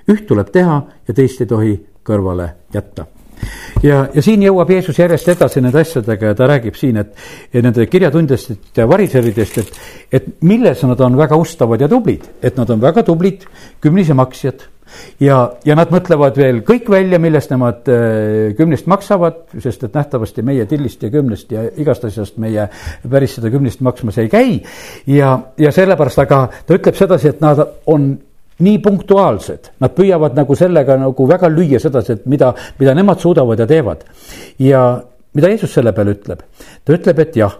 [0.09, 3.07] üht tuleb teha ja teist ei tohi kõrvale jätta
[3.83, 7.17] ja, ja siin jõuab Jeesus järjest edasi nende asjadega ja ta räägib siin, et
[7.55, 9.81] nende kirjatundjatest ja variseridest, et,
[10.21, 13.45] et milles nad on väga ustavad ja tublid, et nad on väga tublid
[13.85, 14.69] kümnise maksjad
[15.23, 20.45] ja, ja nad mõtlevad veel kõik välja, millest nemad äh, kümnest maksavad, sest et nähtavasti
[20.47, 22.69] meie tillist ja kümnest ja igast asjast meie
[23.11, 24.61] päris seda kümnist maksmas ei käi.
[25.07, 28.15] ja, ja sellepärast, aga ta ütleb sedasi, et nad on
[28.59, 33.59] nii punktuaalsed, nad püüavad nagu sellega nagu väga lüüa sedasi, et mida, mida nemad suudavad
[33.59, 34.05] ja teevad.
[34.59, 35.03] ja
[35.35, 36.43] mida Jeesus selle peale ütleb?
[36.85, 37.59] ta ütleb, et jah,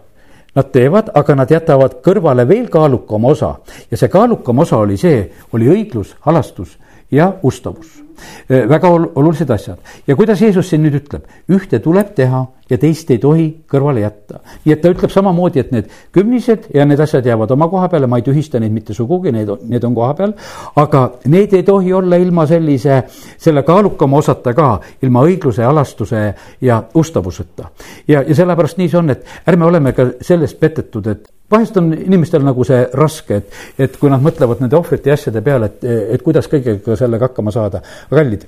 [0.55, 3.57] nad teevad, aga nad jätavad kõrvale veel kaalukama osa
[3.91, 6.79] ja see kaalukam osa oli see, oli õiglus, halastus
[7.11, 8.04] ja ustavus
[8.49, 9.79] väga ol-, olulised asjad.
[10.07, 14.41] ja kuidas Jeesus siin nüüd ütleb, ühte tuleb teha ja teist ei tohi kõrvale jätta.
[14.65, 18.07] nii et ta ütleb samamoodi, et need kümnised ja need asjad jäävad oma koha peale,
[18.07, 20.35] ma ei tühista neid mitte sugugi, need need on koha peal,
[20.77, 23.03] aga need ei tohi olla ilma sellise,
[23.39, 24.71] selle kaalukama osata ka,
[25.03, 26.25] ilma õigluse, alastuse
[26.61, 27.71] ja ustavuseta.
[28.09, 31.93] ja, ja sellepärast nii see on, et ärme oleme ka sellest petetud, et vahest on
[31.93, 35.85] inimestel nagu see raske, et, et kui nad mõtlevad nende ohvrite ja asjade peale, et,
[36.17, 37.83] et kuidas kõigega sellega hakkama saada.
[38.11, 38.47] kallid,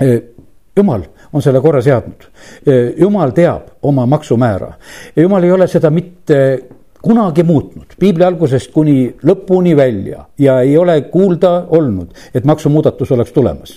[0.00, 0.20] eh,
[0.76, 2.28] jumal on selle korra seadnud.
[2.66, 4.72] Eh, jumal teab oma maksumäära.
[5.16, 6.40] jumal ei ole seda mitte
[7.04, 13.32] kunagi muutnud, piibli algusest kuni lõpuni välja ja ei ole kuulda olnud, et maksumuudatus oleks
[13.32, 13.76] tulemas.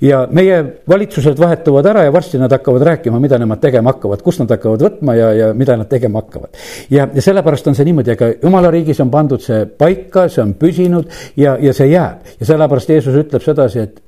[0.00, 4.44] ja meie valitsused vahetuvad ära ja varsti nad hakkavad rääkima, mida nemad tegema hakkavad, kust
[4.44, 6.52] nad hakkavad võtma ja, ja mida nad tegema hakkavad.
[6.90, 10.54] ja, ja sellepärast on see niimoodi, aga jumala riigis on pandud see paika, see on
[10.60, 14.05] püsinud ja, ja see jääb ja sellepärast Jeesus ütleb sedasi, et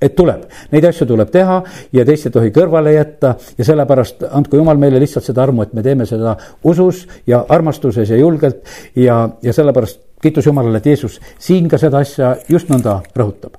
[0.00, 1.60] et tuleb, neid asju tuleb teha
[1.92, 5.74] ja teist ei tohi kõrvale jätta ja sellepärast andku jumal meile lihtsalt seda armu, et
[5.76, 8.64] me teeme seda usus ja armastuses ja julgelt
[8.96, 13.56] ja, ja sellepärast kiitus Jumalale, et Jeesus siin ka seda asja just nõnda rõhutab.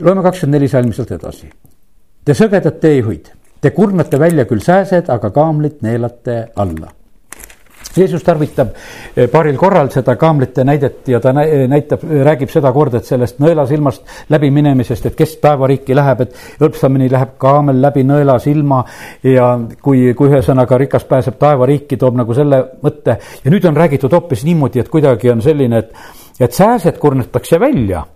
[0.00, 1.48] loeme kakskümmend neli salmi sealt edasi.
[2.24, 6.92] Te sõgedad teejuhid, te kurnate välja küll sääsed, aga kaamlit neelate alla
[7.96, 8.70] Jeesus tarvitab
[9.16, 14.30] eh, paaril korral seda kaamlite näidet ja ta näitab, räägib seda korda, et sellest nõelasilmast
[14.32, 18.80] läbiminemisest, et kes taevariiki läheb, et hõlpsamini läheb kaamel läbi nõelasilma
[19.28, 19.50] ja
[19.82, 23.18] kui, kui ühesõnaga rikas pääseb taevariiki, toob nagu selle mõtte.
[23.44, 25.94] ja nüüd on räägitud hoopis niimoodi, et kuidagi on selline, et,
[26.40, 28.06] et sääsed kurnatakse välja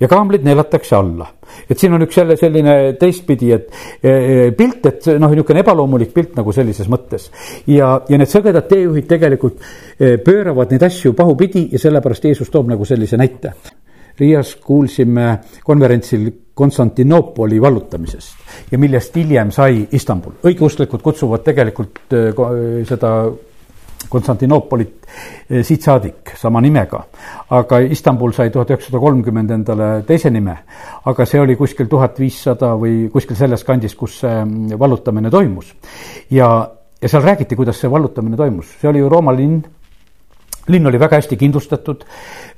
[0.00, 1.26] ja kaamlid neelatakse alla.
[1.70, 3.70] et siin on üks jälle selline teistpidi, et
[4.02, 7.30] e, e, pilt, et noh, niisugune ebaloomulik pilt nagu sellises mõttes.
[7.66, 9.60] ja, ja need sõgedad teejuhid tegelikult
[9.98, 13.54] e, pööravad neid asju pahupidi ja sellepärast Jeesus toob nagu sellise näite.
[14.18, 20.40] Riias kuulsime konverentsil Konstantinoopoli vallutamisest ja millest hiljem sai Istanbul.
[20.42, 22.16] õigeusklikud kutsuvad tegelikult
[22.88, 23.12] seda
[24.08, 25.06] Konstantinoopolit
[25.50, 27.02] eh, siit saadik sama nimega.
[27.50, 30.54] aga Istanbul sai tuhat üheksasada kolmkümmend endale teise nime,
[31.04, 35.74] aga see oli kuskil tuhat viissada või kuskil selles kandis, kus see mm, vallutamine toimus.
[36.30, 36.48] ja,
[37.02, 39.60] ja seal räägiti, kuidas see vallutamine toimus, see oli ju Rooma linn,
[40.68, 42.04] linn oli väga hästi kindlustatud,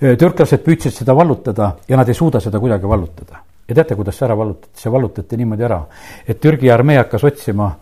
[0.01, 3.43] eh, türklased püüdsid seda vallutada ja nad ei suuda seda kuidagi vallutada.
[3.69, 5.83] ja teate, kuidas see ära vallutati, see vallutati niimoodi ära,
[6.29, 7.73] et Türgi armee hakkas otsima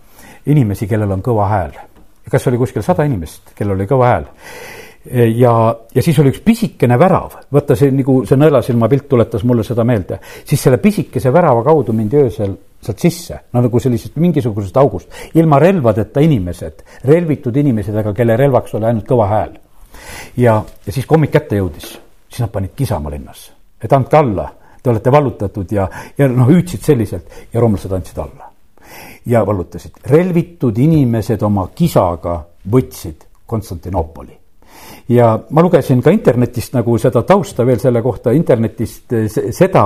[0.47, 1.79] inimesi, kellel on kõva hääl
[2.31, 4.29] kas oli kuskil sada inimest, kellel oli kõva hääl.
[5.39, 5.53] ja,
[5.95, 9.85] ja siis oli üks pisikene värav, vaata see nagu see nõelasilma pilt tuletas mulle seda
[9.89, 15.15] meelde, siis selle pisikese värava kaudu mindi öösel sealt sisse, no nagu sellisest mingisugusest august,
[15.35, 19.57] ilma relvadeta inimesed, relvitud inimesed, aga kelle relvaks oli ainult kõva hääl.
[20.37, 21.95] ja, ja siis kui hommik kätte jõudis,
[22.29, 23.49] siis nad panid kisama linnas,
[23.83, 24.51] et andke alla,
[24.83, 25.89] te olete vallutatud ja,
[26.19, 27.43] ja noh, hüüdsid selliselt.
[27.53, 28.48] Ja roomlased andsid alla
[29.27, 30.03] ja vallutasid.
[30.07, 34.39] relvitud inimesed oma kisaga võtsid Konstantinoopoli
[35.09, 39.15] ja ma lugesin ka internetist nagu seda tausta veel selle kohta, internetist
[39.57, 39.85] seda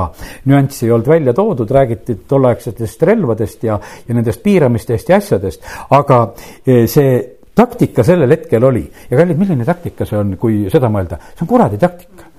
[0.51, 6.21] nüanssi ei olnud välja toodud, räägiti tolleaegsetest relvadest ja, ja nendest piiramistest ja asjadest, aga
[6.67, 7.15] eh, see
[7.55, 11.51] taktika sellel hetkel oli ja kallid, milline taktika see on, kui seda mõelda, see on
[11.55, 12.31] kuradi taktika.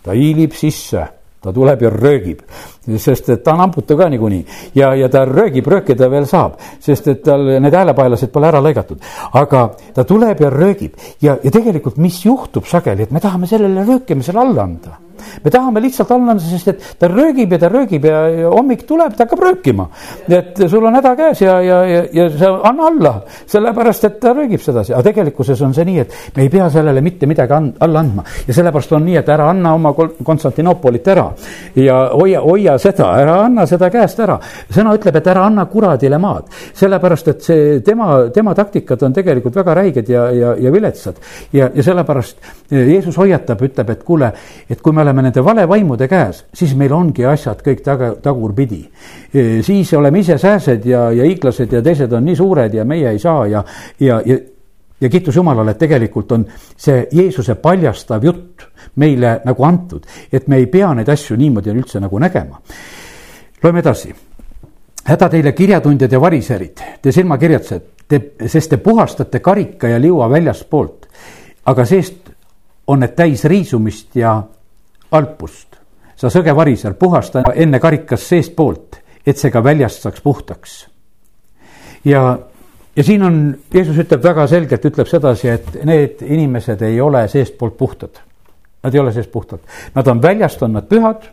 [0.00, 1.06] ta hiilib sisse
[1.40, 2.42] ta tuleb ja röögib,
[2.96, 4.44] sest et ta on hambutu ka niikuinii.
[4.74, 9.00] Ja, ja ta röögib, röökida veel saab, sest et tal need häälepaelased pole ära lõigatud.
[9.32, 10.96] aga ta tuleb ja röögib.
[11.20, 14.99] Ja, ja tegelikult, mis juhtub sageli, et me tahame sellele röökimisele alla anda
[15.44, 19.14] me tahame lihtsalt anda, sest et ta röögib ja ta röögib ja, ja hommik tuleb,
[19.16, 19.88] ta hakkab röökima.
[20.28, 23.14] et sul on häda käes ja, ja, ja, ja sa anna alla,
[23.46, 27.00] sellepärast et ta röögib sedasi, aga tegelikkuses on see nii, et me ei pea sellele
[27.04, 28.24] mitte midagi and, alla andma.
[28.46, 31.26] ja sellepärast on nii, et ära anna oma Konstantinoopolit ära
[31.76, 34.38] ja hoia, hoia seda, ära anna seda käest ära.
[34.70, 39.56] sõna ütleb, et ära anna kuradile maad, sellepärast et see tema, tema taktikad on tegelikult
[39.60, 41.20] väga räiged ja, ja, ja viletsad.
[41.52, 44.32] ja, ja sellepärast Jeesus hoiatab, ütleb, et kuule,
[44.70, 48.88] et kui me oleme oleme nende valevaimude käes, siis meil ongi asjad kõik taga, tagurpidi.
[49.62, 53.18] siis oleme ise sääsed ja, ja hiiglased ja teised on nii suured ja meie ei
[53.18, 53.64] saa ja,
[54.00, 54.38] ja, ja
[55.00, 56.42] ja kiitus Jumalale, et tegelikult on
[56.76, 62.00] see Jeesuse paljastav jutt meile nagu antud, et me ei pea neid asju niimoodi üldse
[62.00, 62.60] nagu nägema.
[63.62, 64.14] loeme edasi.
[65.04, 71.06] häda teile kirjatundjad ja variserid, te silmakirjatsed, te, sest te puhastate karika ja liua väljaspoolt,
[71.64, 72.30] aga seest
[72.86, 74.42] on need täis riisumist ja
[75.10, 75.76] alpust.
[76.20, 80.86] sa sõge variser, puhasta enne karikas seestpoolt, et see ka väljast saaks puhtaks.
[82.04, 82.38] ja,
[82.96, 83.42] ja siin on,
[83.74, 88.22] Jeesus ütleb väga selgelt, ütleb sedasi, et need inimesed ei ole seestpoolt puhtad.
[88.82, 89.60] Nad ei ole seest puhtad,
[89.94, 91.26] nad on väljast, on nad pühad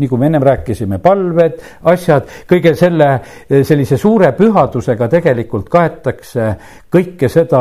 [0.00, 1.58] nagu me ennem rääkisime, palved,
[1.90, 3.08] asjad, kõige selle,
[3.48, 6.46] sellise suure pühadusega tegelikult kaetakse
[6.92, 7.60] kõike seda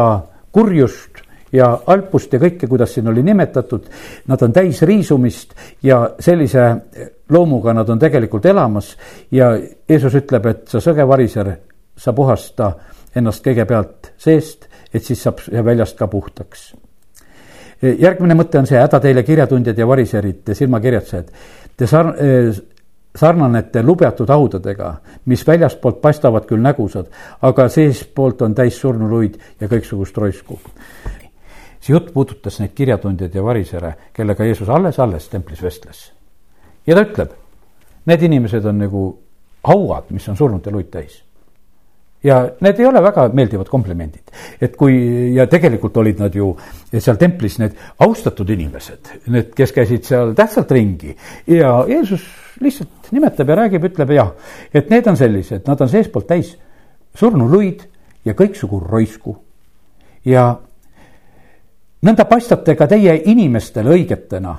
[0.55, 3.87] kurjust, ja alpust ja kõike, kuidas siin oli nimetatud,
[4.27, 6.67] nad on täis riisumist ja sellise
[7.29, 8.95] loomuga nad on tegelikult elamas
[9.31, 9.53] ja
[9.89, 11.53] Jeesus ütleb, et sa sõgevariser,
[11.97, 12.71] sa puhasta
[13.15, 16.73] ennast kõigepealt seest, et siis saab väljast ka puhtaks.
[17.81, 21.31] järgmine mõte on see, häda teile kirjatundjad ja variserid, te silmakirjatsejad.
[21.77, 22.13] Te sar-,
[23.17, 24.93] sarnanete lubjatud haudadega,
[25.25, 27.09] mis väljastpoolt paistavad küll nägusad,
[27.41, 30.59] aga seespoolt on täis surnuruid ja kõiksugust roisku
[31.81, 36.11] see jutt puudutas neid kirjatundjaid ja varisere, kellega Jeesus alles-alles templis vestles.
[36.87, 37.33] ja ta ütleb,
[38.05, 39.03] need inimesed on nagu
[39.67, 41.21] hauad, mis on surnute luid täis.
[42.23, 44.29] ja need ei ole väga meeldivad komplimendid,
[44.61, 46.51] et kui ja tegelikult olid nad ju
[46.93, 51.15] seal templis need austatud inimesed, need, kes käisid seal tähtsalt ringi
[51.47, 52.27] ja Jeesus
[52.61, 54.35] lihtsalt nimetab ja räägib, ütleb jah,
[54.73, 56.53] et need on sellised, nad on seestpoolt täis
[57.17, 57.87] surnuluid
[58.25, 59.37] ja kõiksugu roisku.
[60.25, 60.59] ja
[62.01, 64.55] nõnda paistate ka teie inimestele õigetena,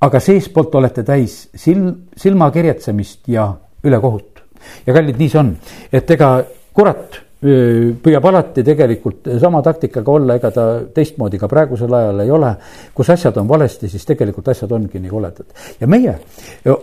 [0.00, 3.50] aga seestpoolt olete täis silm, silmakirjatsemist ja
[3.84, 4.42] ülekohut.
[4.86, 5.56] ja kallid, nii see on,
[5.92, 6.42] et ega
[6.74, 12.54] kurat püüab alati tegelikult sama taktikaga olla, ega ta teistmoodi ka praegusel ajal ei ole.
[12.94, 15.46] kus asjad on valesti, siis tegelikult asjad ongi nii koledad.
[15.80, 16.16] ja meie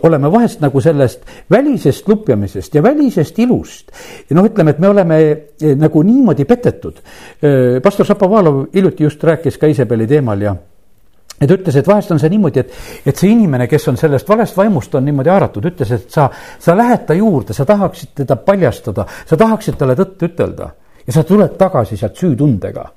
[0.02, 3.92] oleme vahest nagu sellest välisest lupjamisest ja välisest ilust.
[4.30, 5.18] noh, ütleme, et me oleme
[5.76, 7.02] nagu niimoodi petetud.
[7.82, 10.56] pastor Šapovalov hiljuti just rääkis ka Iisabeli teemal ja
[11.40, 12.72] ta ütles, et vahest on see niimoodi, et,
[13.06, 16.76] et see inimene, kes on sellest valest vaimust, on niimoodi haaratud, ütles, et sa, sa
[16.76, 20.70] lähed ta juurde, sa tahaksid teda paljastada, sa tahaksid talle tõtt ütelda
[21.06, 22.92] ja sa tuled tagasi sealt süütundega.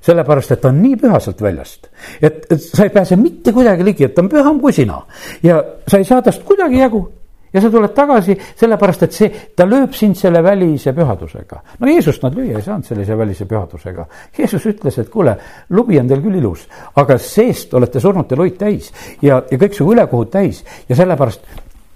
[0.00, 1.90] sellepärast, et ta on nii püha sealt väljast,
[2.22, 5.02] et, et sa ei pääse mitte kuidagi ligi, et ta on püham kui sina
[5.42, 7.02] ja sa ei saa tast kuidagi jagu
[7.52, 11.62] ja sa tuled tagasi sellepärast, et see, ta lööb sind selle välise pühadusega.
[11.78, 14.06] no Jeesust nad lüüa ei saanud sellise välise pühadusega.
[14.38, 15.36] Jeesus ütles, et kuule,
[15.70, 20.30] lubi on teil küll ilus, aga seest olete surnute luid täis ja, ja kõiksugu ülekohut
[20.30, 21.48] täis ja sellepärast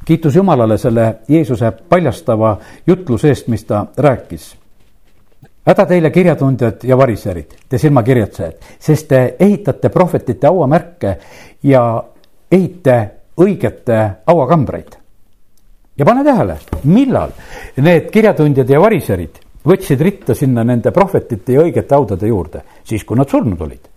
[0.05, 4.53] kiitus Jumalale selle Jeesuse paljastava jutluse eest, mis ta rääkis
[5.67, 11.17] häda teile, kirjatundjad ja variserid, te silmakirjatsejad, sest te ehitate prohvetite hauamärke
[11.62, 11.85] ja
[12.53, 12.99] ehite
[13.41, 15.02] õigete hauakambreid.
[15.96, 17.33] Ja pane tähele, millal
[17.76, 23.18] need kirjatundjad ja variserid võtsid ritta sinna nende prohvetite ja õigete haudade juurde, siis kui
[23.18, 23.92] nad surnud olid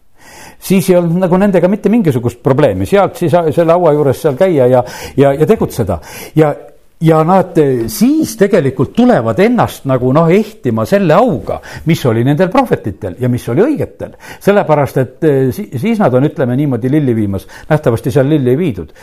[0.60, 4.67] siis ei olnud nagu nendega mitte mingisugust probleemi, sealt siis selle haua juures seal käia
[4.71, 4.84] ja,
[5.17, 5.99] ja, ja tegutseda.
[6.36, 6.53] ja,
[7.01, 7.58] ja nad
[7.91, 13.47] siis tegelikult tulevad ennast nagu noh, ehtima selle auga, mis oli nendel prohvetitel ja mis
[13.49, 14.15] oli õigetel.
[14.39, 18.95] sellepärast, et eh, siis nad on, ütleme niimoodi, lilli viimas, nähtavasti seal lilli ei viidud.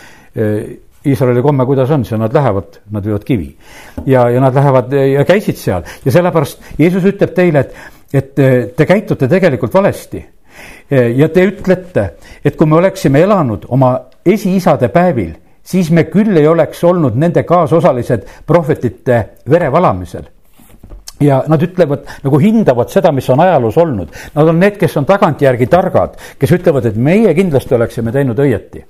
[1.02, 3.48] Eh, Iisraeli komme, kuidas on, seal nad lähevad, nad viivad kivi.
[4.06, 5.82] Ja, ja nad lähevad ja käisid seal.
[6.04, 7.74] Ja sellepärast Jeesus ütleb teile, et,
[8.12, 10.24] et eh, te käitute tegelikult valesti.
[10.92, 12.02] ja te ütlete,
[12.44, 13.94] et kui me oleksime elanud oma
[14.28, 15.32] esiisade päevil
[15.64, 20.26] siis me küll ei oleks olnud nende kaasosalised prohvetite vere valamisel
[21.22, 24.12] ja nad ütlevad, nagu hindavad seda, mis on ajaloos olnud.
[24.34, 28.84] Nad on need, kes on tagantjärgi targad, kes ütlevad, et meie kindlasti oleksime teinud õieti.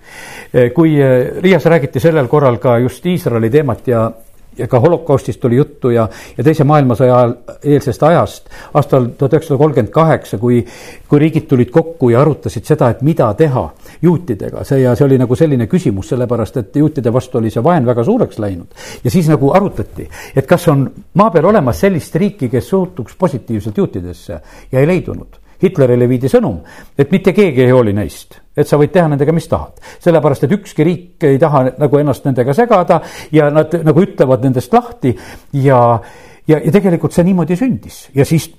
[0.74, 0.96] kui
[1.42, 4.10] Riias räägiti sellel korral ka just Iisraeli teemat ja
[4.58, 7.34] ja ka holokaustist tuli juttu ja, ja teise maailmasõja ajal,
[7.74, 10.60] eelsest ajast, aastal tuhat üheksasada kolmkümmend kaheksa, kui,
[11.08, 13.64] kui riigid tulid kokku ja arutasid seda, et mida teha
[14.02, 17.86] juutidega, see ja see oli nagu selline küsimus, sellepärast et juutide vastu oli see vaen
[17.86, 18.68] väga suureks läinud.
[19.04, 23.78] ja siis nagu arutati, et kas on maa peal olemas sellist riiki, kes suhtuks positiivselt
[23.78, 24.40] juutidesse
[24.72, 25.40] ja ei leidunud.
[25.62, 26.58] Hitlerile viidi sõnum,
[26.98, 29.78] et mitte keegi ei hooli neist, et sa võid teha nendega, mis tahad.
[30.02, 33.00] sellepärast, et ükski riik ei taha nagu ennast nendega segada
[33.32, 35.14] ja nad nagu ütlevad nendest lahti
[35.52, 36.00] ja,
[36.46, 38.50] ja, ja tegelikult see niimoodi sündis ja siis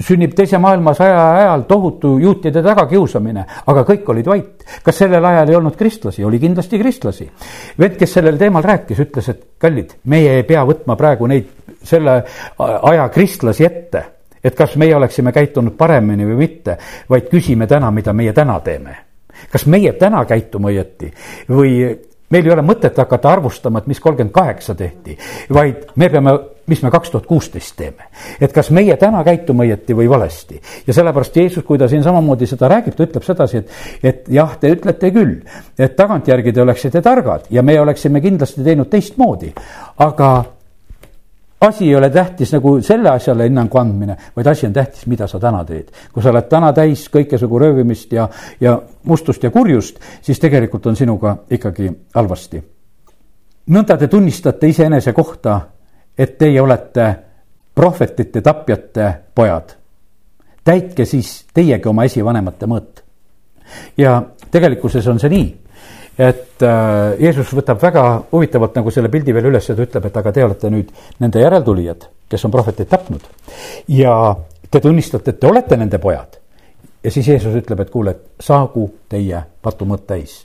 [0.00, 4.64] sünnib teise maailmasõja ajal tohutu juutide tagakiusamine, aga kõik olid vait.
[4.84, 7.30] kas sellel ajal ei olnud kristlasi, oli kindlasti kristlasi.
[7.78, 12.22] vend, kes sellel teemal rääkis, ütles, et kallid, meie ei pea võtma praegu neid selle
[12.58, 14.04] aja kristlasi ette
[14.44, 16.78] et kas meie oleksime käitunud paremini või mitte,
[17.10, 19.09] vaid küsime täna, mida meie täna teeme.
[19.52, 21.12] Kas meie täna käitume õieti
[21.48, 21.74] või
[22.30, 25.16] meil ei ole mõtet hakata arvustama, et mis kolmkümmend kaheksa tehti,
[25.52, 26.34] vaid me peame,
[26.70, 28.06] mis me kaks tuhat kuusteist teeme.
[28.40, 30.60] et kas meie täna käitume õieti või valesti.
[30.86, 34.56] ja sellepärast Jeesus, kui ta siin samamoodi seda räägib, ta ütleb sedasi, et, et jah,
[34.60, 35.40] te ütlete küll,
[35.78, 39.52] et tagantjärgi te oleksite targad ja me oleksime kindlasti teinud teistmoodi,
[39.98, 40.30] aga
[41.60, 45.40] asi ei ole tähtis nagu selle asjale hinnangu andmine, vaid asi on tähtis, mida sa
[45.40, 45.90] täna teed.
[46.12, 48.28] kui sa oled täna täis kõikesugu röövimist ja,
[48.60, 52.62] ja mustust ja kurjust, siis tegelikult on sinuga ikkagi halvasti.
[53.70, 55.60] nõnda te tunnistate iseenese kohta,
[56.18, 57.14] et teie olete
[57.74, 59.76] prohvetite tapjate pojad.
[60.64, 63.04] täitke siis teiegi oma esivanemate mõõt.
[63.96, 65.60] ja tegelikkuses on see nii
[66.18, 70.16] et äh, Jeesus võtab väga huvitavalt nagu selle pildi veel üles ja ta ütleb, et
[70.16, 73.24] aga te olete nüüd nende järeltulijad, kes on prohveteid tapnud.
[73.88, 74.36] ja
[74.70, 76.38] te tunnistate, et te olete nende pojad.
[77.04, 80.44] ja siis Jeesus ütleb, et kuule, saagu teie patumõtt täis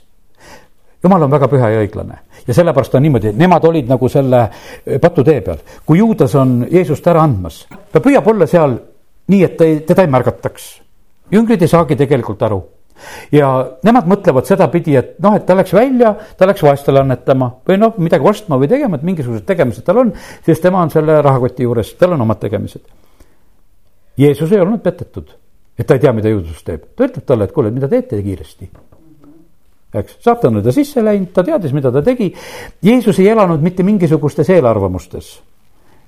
[1.04, 5.00] jumal on väga püha ja õiglane ja sellepärast on niimoodi, nemad olid nagu selle äh,
[5.00, 5.58] patutee peal.
[5.86, 8.78] kui Juudas on Jeesust ära andmas, ta püüab olla seal
[9.28, 10.70] nii, et ta ei, teda ei märgataks.
[11.32, 12.62] jüngrid ei saagi tegelikult aru
[13.34, 13.50] ja
[13.86, 17.96] nemad mõtlevad sedapidi, et noh, et ta läks välja, ta läks vaestele annetama või noh,
[18.02, 20.12] midagi ostma või tegema, et mingisugused tegemised tal on,
[20.46, 22.84] sest tema on selle rahakoti juures, tal on omad tegemised.
[24.16, 25.32] Jeesus ei olnud petetud,
[25.76, 28.70] et ta ei tea, mida Juudas teeb, ta ütleb talle, et kuule, mida teete kiiresti
[30.00, 32.30] eks, saatan oli ta sisse läinud, ta teadis, mida ta tegi.
[32.84, 35.30] Jeesus ei elanud mitte mingisugustes eelarvamustes,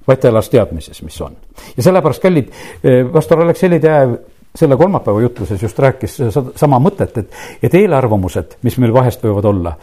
[0.08, 1.36] vaid ta elas teadmises, mis on.
[1.76, 2.50] ja sellepärast, kallid,
[2.82, 4.16] eh, pastor Aleksei Teaev
[4.58, 6.18] selle kolmapäeva jutluses just rääkis
[6.56, 9.74] sama mõtet, et, et eelarvamused, mis meil vahest võivad olla,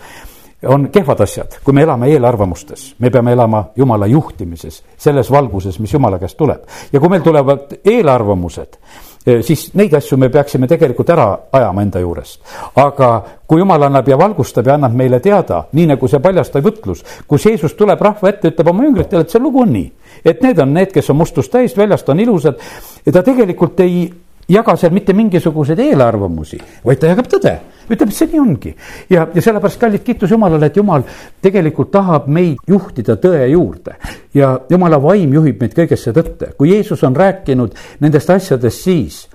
[0.67, 5.93] on kehvad asjad, kui me elame eelarvamustes, me peame elama Jumala juhtimises, selles valguses, mis
[5.93, 6.63] Jumala käest tuleb.
[6.93, 8.77] ja kui meil tulevad eelarvamused,
[9.25, 12.41] eh, siis neid asju me peaksime tegelikult ära ajama enda juurest.
[12.75, 17.03] aga kui Jumal annab ja valgustab ja annab meile teada, nii nagu see paljastav jutlus,
[17.27, 19.91] kus Jeesus tuleb rahva ette, ütleb oma jüngritele, et see lugu on nii.
[20.25, 22.59] et need on need, kes on mustust täis, väljast on ilusad
[23.05, 24.11] ja ta tegelikult ei
[24.47, 27.55] jaga seal mitte mingisuguseid eelarvamusi, vaid ta jagab tõde.
[27.85, 28.75] ütleb, et see nii ongi.
[29.09, 31.03] ja, ja sellepärast, kallid, kiitus Jumalale, et Jumal
[31.41, 33.95] tegelikult tahab meid juhtida tõe juurde.
[34.33, 36.53] ja Jumala vaim juhib meid kõigesse tõtte.
[36.57, 39.27] kui Jeesus on rääkinud nendest asjadest siis,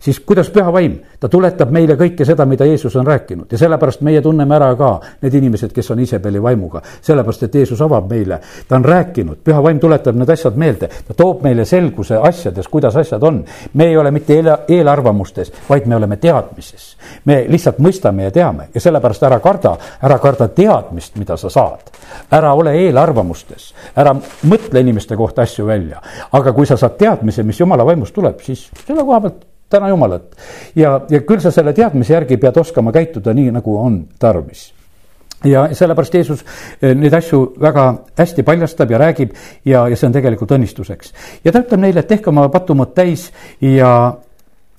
[0.00, 4.00] siis kuidas püha vaim, ta tuletab meile kõike seda, mida Jeesus on rääkinud ja sellepärast
[4.06, 4.90] meie tunneme ära ka
[5.22, 6.82] need inimesed, kes on Iisabeli vaimuga.
[7.00, 11.14] sellepärast, et Jeesus avab meile, ta on rääkinud, püha vaim tuletab need asjad meelde, ta
[11.14, 13.44] toob meile selguse asjades, kuidas asjad on.
[13.74, 16.96] me ei ole mitte eel, eelarvamustes, vaid me oleme teadmises.
[17.24, 21.90] me lihtsalt mõistame ja teame ja sellepärast ära karda, ära karda teadmist, mida sa saad.
[22.30, 27.60] ära ole eelarvamustes, ära mõtle inimeste kohta asju välja, aga kui sa saad teadmise, mis
[27.60, 30.34] jumala vaimust tuleb, siis selle koha pealt täna Jumalat.
[30.76, 34.72] ja, ja küll sa selle teadmise järgi pead oskama käituda nii, nagu on tarvis
[35.44, 36.44] ja sellepärast Jeesus
[36.82, 37.88] eh, neid asju väga
[38.18, 41.12] hästi paljastab ja räägib ja, ja see on tegelikult õnnistuseks.
[41.44, 43.28] ja ta ütleb neile, et tehke oma patumõtt täis
[43.60, 43.92] ja,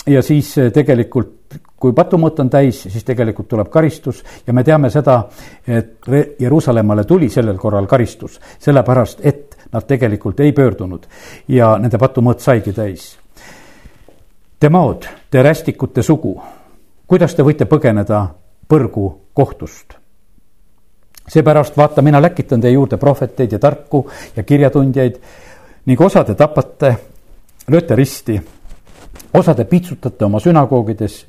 [0.08, 1.38] ja siis eh, tegelikult
[1.80, 5.22] kui patumõtt on täis, siis tegelikult tuleb karistus ja me teame seda,
[5.68, 6.10] et
[6.40, 11.08] Jeruusalemmale tuli sellel korral karistus, sellepärast et nad tegelikult ei pöördunud
[11.56, 13.14] ja nende patumõõt saigi täis
[14.60, 16.34] Te maod, te rästikute sugu,
[17.08, 18.26] kuidas te võite põgeneda
[18.68, 19.96] põrgu kohtust?
[21.30, 24.02] seepärast vaata, mina läkitan teie juurde prohveteid ja tarku
[24.36, 25.20] ja kirjatundjaid
[25.86, 26.96] ning osa te tapate,
[27.70, 28.40] lööte risti,
[29.34, 31.20] osa te pitsutate oma sünagoogides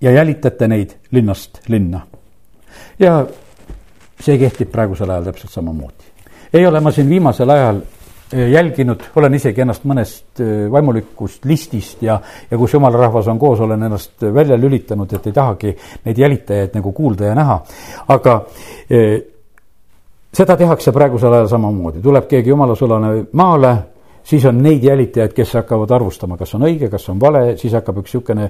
[0.00, 2.06] ja jälitate neid linnast linna.
[2.98, 3.26] ja
[4.20, 6.04] see kehtib praegusel ajal täpselt samamoodi.
[6.52, 7.82] ei ole ma siin viimasel ajal
[8.32, 12.20] jälginud, olen isegi ennast mõnest vaimulikust listist ja,
[12.50, 15.74] ja kus jumala rahvas on koos, olen ennast välja lülitanud, et ei tahagi
[16.04, 17.60] neid jälitajaid nagu kuulda ja näha.
[18.08, 18.36] aga
[18.90, 19.16] eh,
[20.34, 23.76] seda tehakse praegusel ajal samamoodi, tuleb keegi jumalasulane maale
[24.22, 28.00] siis on neid jälitajaid, kes hakkavad arvustama, kas on õige, kas on vale, siis hakkab
[28.02, 28.48] üks niisugune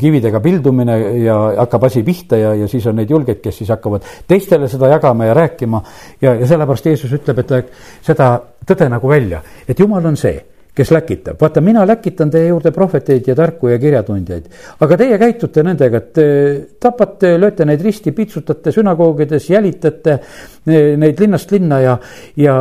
[0.00, 4.06] kividega pildumine ja hakkab asi pihta ja, ja siis on neid julgeid, kes siis hakkavad
[4.28, 5.82] teistele seda jagama ja rääkima.
[6.22, 8.30] ja, ja sellepärast Jeesus ütleb, et seda
[8.66, 10.40] tõde nagu välja, et Jumal on see
[10.74, 14.46] kes läkitab, vaata, mina läkitan teie juurde prohveteid ja tarku ja kirjatundjaid.
[14.80, 21.52] aga teie käitute nendega, et tapate, lööte neid risti, pitsutate sünagoogides, jälitate eh, neid linnast
[21.54, 21.98] linna ja,
[22.36, 22.56] ja,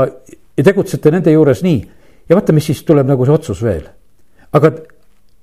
[0.58, 1.80] ja tegutsete nende juures nii
[2.30, 3.88] ja vaata, mis siis tuleb nagu see otsus veel.
[4.54, 4.72] aga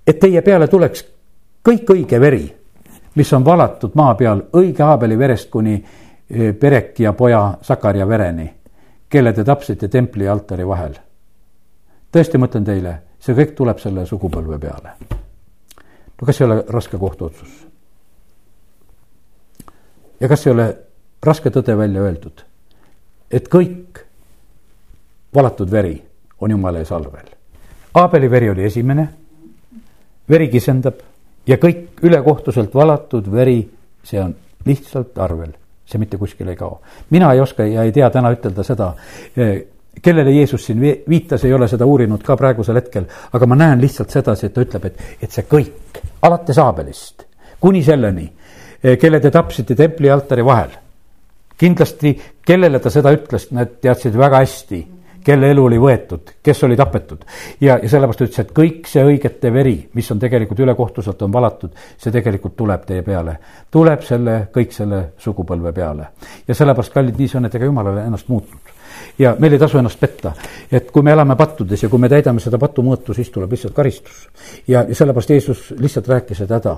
[0.06, 1.04] et teie peale tuleks
[1.66, 2.44] kõik õige veri,
[3.18, 8.46] mis on valatud maa peal õige Aabeli verest kuni eh, Pereki ja poja Sakarja vereni,
[9.10, 10.94] kelle te tapsite templi ja altari vahel.
[12.12, 14.94] tõesti, ma ütlen teile, see kõik tuleb selle sugupõlve peale.
[16.20, 17.66] no kas ei ole raske kohtuotsus?
[20.20, 20.68] ja kas ei ole
[21.22, 22.44] raske tõde välja öeldud,
[23.30, 24.04] et kõik
[25.34, 25.96] valatud veri
[26.40, 27.28] on jumala ees arvel.
[27.94, 29.08] Aabeli veri oli esimene,
[30.28, 31.00] veri kisendab
[31.46, 33.62] ja kõik ülekohtuselt valatud veri,
[34.04, 34.34] see on
[34.66, 35.52] lihtsalt arvel,
[35.90, 36.80] see mitte kuskile ei kao.
[37.10, 38.92] mina ei oska ja ei tea täna ütelda seda,
[39.36, 39.62] eh,
[40.02, 44.10] kellele Jeesus siin viitas, ei ole seda uurinud ka praegusel hetkel, aga ma näen lihtsalt
[44.10, 47.26] sedasi, et ta ütleb, et, et see kõik, alates Aabelist
[47.60, 48.30] kuni selleni,
[48.82, 50.78] eh, kelle te tapsite templi altari vahel.
[51.60, 54.78] kindlasti, kellele ta seda ütles, nad teadsid väga hästi
[55.24, 57.24] kelle elu oli võetud, kes oli tapetud.
[57.60, 61.76] ja, ja sellepärast ütles, et kõik see õigete veri, mis on tegelikult ülekohtuselt on valatud,
[61.98, 63.36] see tegelikult tuleb teie peale.
[63.70, 66.10] tuleb selle, kõik selle sugupõlve peale.
[66.48, 68.76] ja sellepärast, kallid, nii see on, et ega jumal ei ole ennast muutnud
[69.18, 70.32] ja meil ei tasu ennast petta.
[70.72, 74.28] et kui me elame pattudes ja kui me täidame seda patumõõtu, siis tuleb lihtsalt karistus.
[74.68, 76.76] ja, ja sellepärast Jeesus lihtsalt rääkis, et häda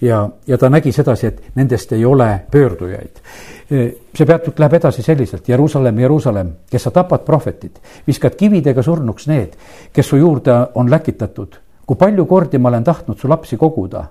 [0.00, 3.22] ja, ja ta nägi sedasi, et nendest ei ole pöördujaid.
[3.68, 9.56] see peatükk läheb edasi selliselt, Jeruusalemm, Jeruusalemm, kes sa tapad prohvetid, viskad kividega surnuks need,
[9.92, 11.56] kes su juurde on läkitatud.
[11.86, 14.04] kui palju kordi ma olen tahtnud su lapsi koguda,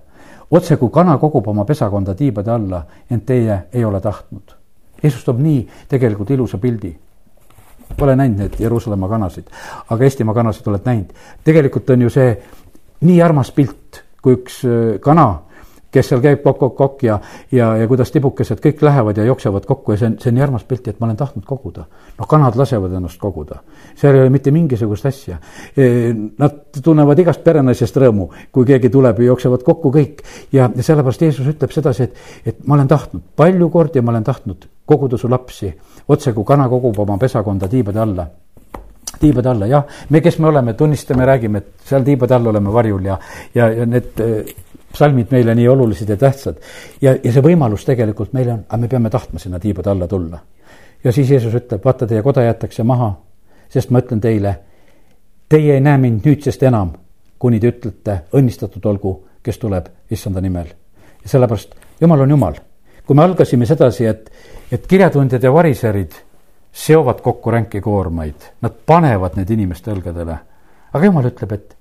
[0.51, 4.55] otse kui kana kogub oma pesakonda tiibade alla, ent teie ei ole tahtnud.
[5.03, 6.97] Jeesus toob nii tegelikult ilusa pildi
[7.95, 9.47] Pole näinud neid Jeruusalemma kanasid,
[9.89, 11.13] aga Eestimaa kanasid oled näinud.
[11.43, 12.34] tegelikult on ju see
[13.07, 15.28] nii armas pilt, kui üks äh, kana
[15.98, 17.18] kes seal käib kokk-kokk-kokk ja,
[17.52, 20.45] ja, ja kuidas tibukesed kõik lähevad ja jooksevad kokku ja see on, see on nii
[20.45, 21.88] armas pilt, et ma olen tahtnud koguda.
[22.18, 23.62] noh, kanad lasevad ennast koguda,
[23.98, 25.38] seal ei ole mitte mingisugust asja.
[25.78, 30.24] E, nad tunnevad igast perenaisest rõõmu, kui keegi tuleb ja jooksevad kokku kõik.
[30.54, 34.28] Ja, ja sellepärast Jeesus ütleb sedasi, et, et ma olen tahtnud, palju kordi ma olen
[34.28, 35.72] tahtnud koguda su lapsi,
[36.08, 38.28] otse kui kana kogub oma pesakonda tiibade alla.
[39.18, 43.06] Tiibade alla, jah, me, kes me oleme, tunnistame, räägime, et seal tiibade all oleme varjul
[43.08, 43.16] ja,
[43.56, 44.20] ja, ja need
[44.93, 46.57] psalmid meile nii olulised ja tähtsad.
[47.01, 50.39] ja, ja see võimalus tegelikult meil on, aga me peame tahtma sinna tiibade alla tulla.
[51.03, 53.11] ja siis Jeesus ütleb, vaata, teie koda jäetakse maha,
[53.69, 54.55] sest ma ütlen teile,
[55.49, 56.93] teie ei näe mind nüüdsest enam,
[57.39, 59.13] kuni te ütlete, õnnistatud olgu,
[59.43, 60.71] kes tuleb issanda nimel.
[61.23, 62.55] ja sellepärast Jumal on Jumal.
[63.05, 64.31] kui me algasime sedasi, et,
[64.71, 66.11] et kirjatundjad ja variserid
[66.71, 70.38] seovad kokku ränki koormaid, nad panevad need inimeste õlgadele.
[70.93, 71.77] aga Jumal ütleb, et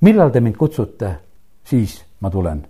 [0.00, 1.16] millal te mind kutsute
[1.64, 2.66] siis ma tulen.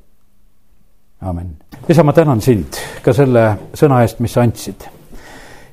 [1.20, 1.56] amin.
[1.88, 4.84] isa, ma tänan sind ka selle sõna eest, mis sa andsid.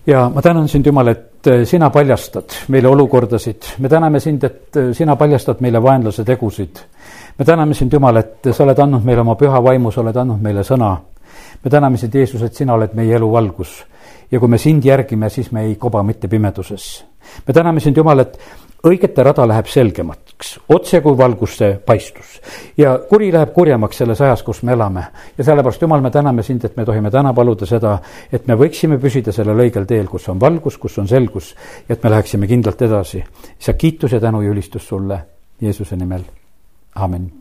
[0.08, 5.16] ja ma tänan sind, Jumal, et sina paljastad meile olukordasid, me täname sind, et sina
[5.16, 6.80] paljastad meile vaenlase tegusid.
[7.40, 10.42] me täname sind, Jumal, et sa oled andnud meile oma püha vaimu, sa oled andnud
[10.42, 10.98] meile sõna.
[11.64, 13.84] me täname sind, Jeesus, et sina oled meie elu valgus
[14.32, 17.06] ja kui me sind järgime, siis me ei koba mitte pimeduses.
[17.48, 18.38] me täname sind, Jumal, et
[18.84, 19.68] õigete rada läheb
[20.40, 22.42] selgemaks, otse kui valgusse paistus.
[22.78, 25.04] ja kuri läheb kurjemaks selles ajas, kus me elame.
[25.38, 28.00] ja sellepärast, Jumal, me täname sind, et me tohime täna paluda seda,
[28.32, 31.56] et me võiksime püsida sellel õigel teel, kus on valgus, kus on selgus
[31.88, 33.24] ja et me läheksime kindlalt edasi.
[33.60, 35.26] sa kiitus ja tänu ja ülistus sulle
[35.62, 36.24] Jeesuse nimel,
[36.96, 37.39] amin